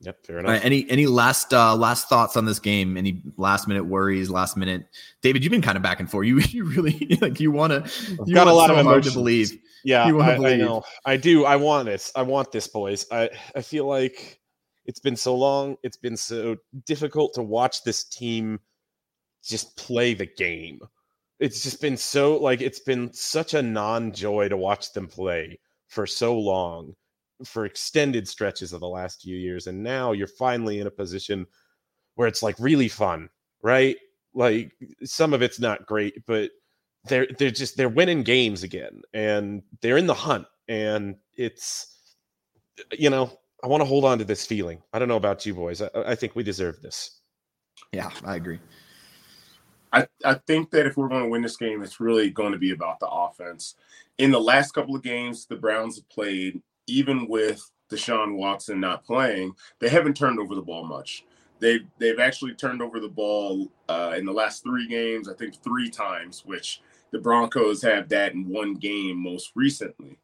Yep, 0.00 0.26
fair 0.26 0.38
enough. 0.40 0.50
Right, 0.50 0.64
any 0.64 0.90
any 0.90 1.06
last 1.06 1.54
uh, 1.54 1.76
last 1.76 2.08
thoughts 2.08 2.36
on 2.36 2.44
this 2.44 2.58
game? 2.58 2.96
Any 2.96 3.22
last 3.36 3.68
minute 3.68 3.84
worries? 3.84 4.30
Last 4.30 4.56
minute, 4.56 4.88
David, 5.20 5.44
you've 5.44 5.52
been 5.52 5.62
kind 5.62 5.76
of 5.76 5.82
back 5.82 6.00
and 6.00 6.10
forth. 6.10 6.26
You 6.26 6.40
you 6.48 6.64
really 6.64 7.18
like 7.20 7.38
you 7.38 7.52
want 7.52 7.72
to. 7.72 8.18
You 8.26 8.34
got 8.34 8.48
a 8.48 8.52
lot 8.52 8.66
so 8.66 8.74
of 8.74 8.80
emotions. 8.80 9.12
to 9.12 9.18
believe. 9.18 9.58
Yeah, 9.84 10.04
I, 10.04 10.36
I, 10.36 10.56
know. 10.56 10.82
I 11.04 11.16
do. 11.16 11.44
I 11.44 11.56
want 11.56 11.86
this. 11.86 12.12
I 12.14 12.22
want 12.22 12.52
this, 12.52 12.68
boys. 12.68 13.06
I 13.10 13.30
I 13.54 13.62
feel 13.62 13.86
like 13.86 14.40
it's 14.84 15.00
been 15.00 15.16
so 15.16 15.34
long. 15.34 15.76
It's 15.82 15.96
been 15.96 16.16
so 16.16 16.56
difficult 16.86 17.34
to 17.34 17.42
watch 17.42 17.84
this 17.84 18.04
team 18.04 18.60
just 19.44 19.76
play 19.76 20.14
the 20.14 20.26
game. 20.26 20.80
It's 21.40 21.62
just 21.62 21.80
been 21.80 21.96
so 21.96 22.36
like 22.36 22.60
it's 22.60 22.80
been 22.80 23.12
such 23.12 23.54
a 23.54 23.62
non 23.62 24.12
joy 24.12 24.48
to 24.48 24.56
watch 24.56 24.92
them 24.92 25.08
play 25.08 25.58
for 25.88 26.06
so 26.06 26.38
long 26.38 26.94
for 27.44 27.64
extended 27.64 28.26
stretches 28.28 28.72
of 28.72 28.80
the 28.80 28.88
last 28.88 29.22
few 29.22 29.36
years 29.36 29.66
and 29.66 29.82
now 29.82 30.12
you're 30.12 30.26
finally 30.26 30.80
in 30.80 30.86
a 30.86 30.90
position 30.90 31.46
where 32.14 32.28
it's 32.28 32.42
like 32.42 32.54
really 32.58 32.88
fun 32.88 33.28
right 33.62 33.96
like 34.34 34.72
some 35.04 35.34
of 35.34 35.42
it's 35.42 35.60
not 35.60 35.84
great 35.86 36.14
but 36.26 36.50
they're 37.06 37.26
they're 37.38 37.50
just 37.50 37.76
they're 37.76 37.88
winning 37.88 38.22
games 38.22 38.62
again 38.62 39.02
and 39.12 39.62
they're 39.80 39.96
in 39.96 40.06
the 40.06 40.14
hunt 40.14 40.46
and 40.68 41.16
it's 41.36 42.14
you 42.92 43.10
know 43.10 43.30
i 43.64 43.66
want 43.66 43.80
to 43.80 43.84
hold 43.84 44.04
on 44.04 44.18
to 44.18 44.24
this 44.24 44.46
feeling 44.46 44.80
i 44.92 44.98
don't 44.98 45.08
know 45.08 45.16
about 45.16 45.44
you 45.44 45.54
boys 45.54 45.82
i, 45.82 45.88
I 45.94 46.14
think 46.14 46.36
we 46.36 46.42
deserve 46.42 46.80
this 46.80 47.20
yeah 47.92 48.10
i 48.24 48.36
agree 48.36 48.60
I, 49.92 50.06
I 50.24 50.34
think 50.34 50.70
that 50.70 50.86
if 50.86 50.96
we're 50.96 51.08
going 51.08 51.24
to 51.24 51.28
win 51.28 51.42
this 51.42 51.56
game, 51.56 51.82
it's 51.82 52.00
really 52.00 52.30
going 52.30 52.52
to 52.52 52.58
be 52.58 52.70
about 52.70 52.98
the 52.98 53.08
offense. 53.08 53.74
In 54.18 54.30
the 54.30 54.40
last 54.40 54.72
couple 54.72 54.96
of 54.96 55.02
games 55.02 55.46
the 55.46 55.56
Browns 55.56 55.96
have 55.96 56.08
played, 56.08 56.62
even 56.86 57.28
with 57.28 57.70
Deshaun 57.90 58.36
Watson 58.36 58.80
not 58.80 59.04
playing, 59.04 59.52
they 59.80 59.90
haven't 59.90 60.16
turned 60.16 60.38
over 60.38 60.54
the 60.54 60.62
ball 60.62 60.84
much. 60.84 61.26
They've 61.58 61.86
they've 61.98 62.18
actually 62.18 62.54
turned 62.54 62.82
over 62.82 62.98
the 62.98 63.08
ball 63.08 63.70
uh, 63.88 64.14
in 64.16 64.24
the 64.24 64.32
last 64.32 64.64
three 64.64 64.88
games, 64.88 65.28
I 65.28 65.34
think 65.34 65.62
three 65.62 65.90
times, 65.90 66.42
which 66.44 66.80
the 67.12 67.18
Broncos 67.18 67.82
have 67.82 68.08
that 68.08 68.32
in 68.32 68.48
one 68.48 68.74
game 68.74 69.16
most 69.16 69.52
recently. 69.54 70.18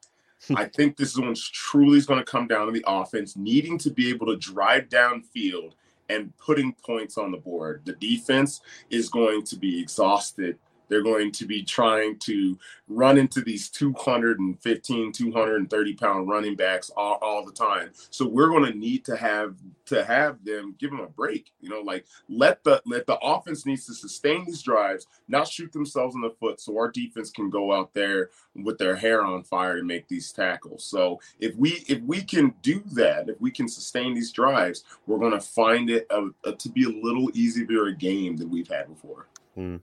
Hmm. 0.46 0.57
I 0.57 0.64
think 0.64 0.96
this 0.96 1.16
one's 1.16 1.48
truly 1.48 1.98
is 1.98 2.07
going 2.07 2.20
to 2.20 2.31
come 2.31 2.48
down 2.48 2.66
to 2.66 2.72
the 2.72 2.85
offense 2.87 3.37
needing 3.37 3.79
to 3.79 3.90
be 3.90 4.09
able 4.09 4.27
to 4.27 4.37
drive 4.37 4.88
downfield 4.88 5.74
and 6.09 6.37
putting 6.38 6.72
points 6.72 7.18
on 7.18 7.31
the 7.31 7.37
board. 7.37 7.83
The 7.85 7.92
defense 7.94 8.62
is 8.90 9.09
going 9.09 9.44
to 9.44 9.57
be 9.57 9.81
exhausted 9.81 10.59
they're 10.88 11.03
going 11.03 11.33
to 11.33 11.46
be 11.46 11.62
trying 11.62 12.18
to 12.20 12.59
run 12.88 13.18
into 13.18 13.40
these 13.40 13.68
215, 13.68 15.12
230 15.12 15.94
pound 15.94 16.29
running 16.29 16.57
backs 16.57 16.90
all, 16.96 17.18
all 17.20 17.44
the 17.44 17.53
time. 17.53 17.90
So 18.11 18.27
we're 18.27 18.48
going 18.48 18.70
to 18.70 18.79
need 18.79 19.05
to 19.07 19.16
have 19.16 19.55
to 19.87 20.05
have 20.05 20.44
them 20.44 20.74
give 20.79 20.90
them 20.90 21.01
a 21.01 21.09
break. 21.09 21.53
You 21.61 21.70
know, 21.70 21.81
like 21.81 22.07
let 22.29 22.62
the 22.64 22.83
let 22.87 23.07
the 23.07 23.18
offense 23.18 23.66
needs 23.66 23.87
to 23.87 23.94
sustain 23.94 24.44
these 24.44 24.62
drives, 24.62 25.07
not 25.29 25.48
shoot 25.48 25.72
themselves 25.72 26.14
in 26.14 26.20
the 26.20 26.31
foot, 26.31 26.61
so 26.61 26.77
our 26.77 26.90
defense 26.90 27.31
can 27.31 27.51
go 27.51 27.72
out 27.72 27.94
there 27.94 28.31
with 28.55 28.79
their 28.79 28.96
hair 28.96 29.24
on 29.24 29.42
fire 29.42 29.79
and 29.79 29.87
make 29.87 30.09
these 30.09 30.33
tackles. 30.33 30.85
So 30.85 31.20
if 31.40 31.55
we 31.57 31.85
if 31.88 32.01
we 32.03 32.22
can 32.22 32.55
do 32.62 32.83
that, 32.92 33.29
if 33.29 33.40
we 33.40 33.51
can 33.51 33.68
sustain 33.68 34.14
these 34.14 34.33
drives, 34.33 34.85
we're 35.07 35.18
going 35.18 35.33
to 35.33 35.40
find 35.40 35.90
it 35.90 36.07
a, 36.11 36.29
a, 36.44 36.53
to 36.53 36.68
be 36.68 36.85
a 36.85 36.88
little 36.88 37.31
easier 37.35 37.87
a 37.87 37.94
game 37.94 38.37
than 38.37 38.51
we've 38.51 38.68
had 38.68 38.88
before. 38.88 39.29
Mm. 39.57 39.81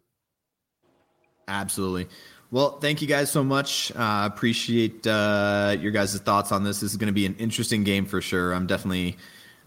Absolutely. 1.48 2.08
Well, 2.52 2.80
thank 2.80 3.02
you 3.02 3.08
guys 3.08 3.32
so 3.32 3.44
much. 3.44 3.92
Uh, 3.96 4.30
appreciate 4.32 5.06
uh, 5.08 5.76
your 5.80 5.92
guys' 5.92 6.18
thoughts 6.20 6.52
on 6.52 6.64
this. 6.64 6.80
This 6.80 6.92
is 6.92 6.98
going 6.98 7.08
to 7.08 7.14
be 7.14 7.26
an 7.26 7.36
interesting 7.36 7.84
game 7.84 8.06
for 8.06 8.22
sure. 8.22 8.54
I'm 8.54 8.68
definitely, 8.68 9.18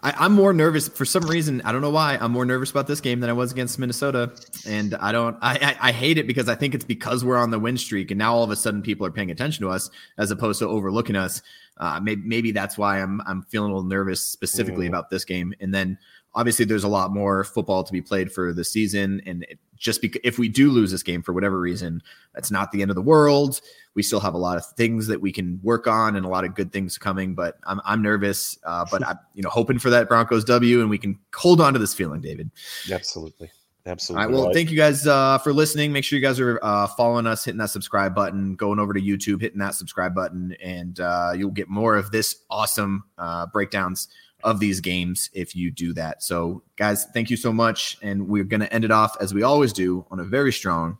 I, 0.03 0.25
am 0.25 0.33
more 0.33 0.53
nervous 0.53 0.89
for 0.89 1.05
some 1.05 1.25
reason. 1.25 1.61
I 1.65 1.73
don't 1.73 1.83
know 1.83 1.91
why. 1.91 2.17
I'm 2.21 2.31
more 2.31 2.47
nervous 2.47 2.71
about 2.71 2.87
this 2.87 3.01
game 3.01 3.21
than 3.21 3.31
I 3.31 3.33
was 3.33 3.51
against 3.51 3.79
Minnesota, 3.79 4.33
and 4.67 4.95
I 4.95 5.13
don't. 5.13 5.37
I, 5.43 5.77
I, 5.81 5.89
I 5.89 5.93
hate 5.93 6.19
it 6.19 6.27
because 6.27 6.49
I 6.49 6.55
think 6.55 6.75
it's 6.75 6.85
because 6.85 7.25
we're 7.25 7.37
on 7.37 7.51
the 7.51 7.59
win 7.59 7.77
streak, 7.77 8.11
and 8.13 8.19
now 8.19 8.35
all 8.35 8.45
of 8.45 8.51
a 8.51 8.57
sudden 8.57 8.81
people 8.81 9.05
are 9.07 9.11
paying 9.11 9.31
attention 9.31 9.65
to 9.65 9.71
us 9.71 9.91
as 10.17 10.31
opposed 10.31 10.61
to 10.61 10.69
overlooking 10.69 11.17
us. 11.17 11.43
Uh, 11.79 12.01
maybe, 12.01 12.23
maybe 12.25 12.53
that's 12.53 12.79
why 12.79 13.03
I'm 13.03 13.21
I'm 13.27 13.43
feeling 13.43 13.71
a 13.71 13.75
little 13.75 13.89
nervous 13.89 14.21
specifically 14.21 14.87
mm. 14.87 14.91
about 14.91 15.11
this 15.11 15.25
game, 15.25 15.53
and 15.61 15.75
then 15.75 15.99
obviously 16.35 16.65
there's 16.65 16.85
a 16.85 16.89
lot 16.89 17.13
more 17.13 17.45
football 17.45 17.83
to 17.83 17.93
be 17.93 18.03
played 18.03 18.33
for 18.33 18.53
the 18.53 18.65
season 18.65 19.21
and 19.27 19.47
just 19.77 20.03
because 20.03 20.21
if 20.25 20.39
we 20.39 20.49
do 20.49 20.71
lose 20.71 20.91
this 20.91 21.03
game 21.03 21.23
for 21.23 21.33
whatever 21.33 21.59
reason 21.59 22.03
that's 22.35 22.51
not 22.51 22.71
the 22.73 22.83
end 22.83 22.91
of 22.91 22.95
the 22.95 23.03
world 23.03 23.61
we 23.95 24.03
still 24.03 24.21
have 24.21 24.35
a 24.35 24.39
lot 24.39 24.57
of 24.57 24.67
things 24.77 25.07
that 25.07 25.21
we 25.21 25.33
can 25.33 25.61
work 25.63 25.87
on 25.87 26.17
and 26.17 26.25
a 26.27 26.29
lot 26.29 26.45
of 26.45 26.55
good 26.55 26.73
things 26.73 26.99
coming 26.99 27.35
but 27.35 27.59
i'm, 27.67 27.81
I'm 27.85 28.03
nervous 28.03 28.59
uh, 28.65 28.85
but 28.91 29.07
i'm 29.07 29.19
you 29.35 29.43
know 29.43 29.51
hoping 29.51 29.79
for 29.79 29.91
that 29.91 30.09
broncos 30.09 30.45
w 30.45 30.81
and 30.81 30.91
we 30.91 30.99
can 30.99 31.19
hold 31.35 31.61
on 31.61 31.73
to 31.73 31.79
this 31.79 31.95
feeling 31.95 32.21
david 32.21 32.51
absolutely 32.93 33.51
Absolutely. 33.87 34.23
All 34.23 34.31
right. 34.31 34.39
Well, 34.39 34.53
thank 34.53 34.71
you 34.71 34.77
guys 34.77 35.07
uh, 35.07 35.39
for 35.39 35.53
listening. 35.53 35.93
Make 35.93 36.05
sure 36.05 36.19
you 36.19 36.23
guys 36.23 36.39
are 36.39 36.61
uh, 36.63 36.87
following 36.89 37.27
us, 37.27 37.45
hitting 37.45 37.59
that 37.59 37.71
subscribe 37.71 38.15
button, 38.15 38.55
going 38.55 38.79
over 38.79 38.93
to 38.93 39.01
YouTube, 39.01 39.41
hitting 39.41 39.61
that 39.61 39.75
subscribe 39.75 40.15
button, 40.15 40.55
and 40.63 41.01
uh, 41.01 41.33
you'll 41.35 41.51
get 41.51 41.71
more 41.71 41.97
of 41.97 42.11
this 42.11 42.37
awesome 42.51 43.05
uh, 43.17 43.47
breakdowns 43.47 44.09
of 44.45 44.61
these 44.61 44.81
games 44.81 45.31
if 45.33 45.55
you 45.55 45.71
do 45.71 45.93
that. 45.95 46.23
So, 46.23 46.63
guys, 46.77 47.07
thank 47.13 47.31
you 47.31 47.37
so 47.37 47.53
much. 47.53 47.99
And 48.03 48.29
we're 48.29 48.45
going 48.45 48.61
to 48.61 48.73
end 48.73 48.85
it 48.85 48.91
off 48.91 49.17
as 49.21 49.35
we 49.35 49.43
always 49.43 49.73
do 49.73 50.07
on 50.11 50.21
a 50.21 50.25
very 50.25 50.53
strong 50.53 50.99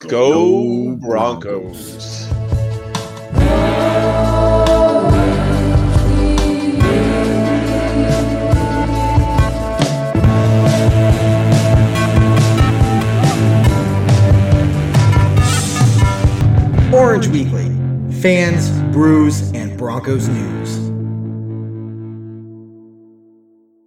Go, 0.00 0.96
Broncos. 0.96 2.28
Orange 16.92 17.26
Weekly, 17.28 17.70
fans, 18.20 18.70
brews, 18.92 19.50
and 19.52 19.76
Broncos 19.78 20.28
news. 20.28 20.83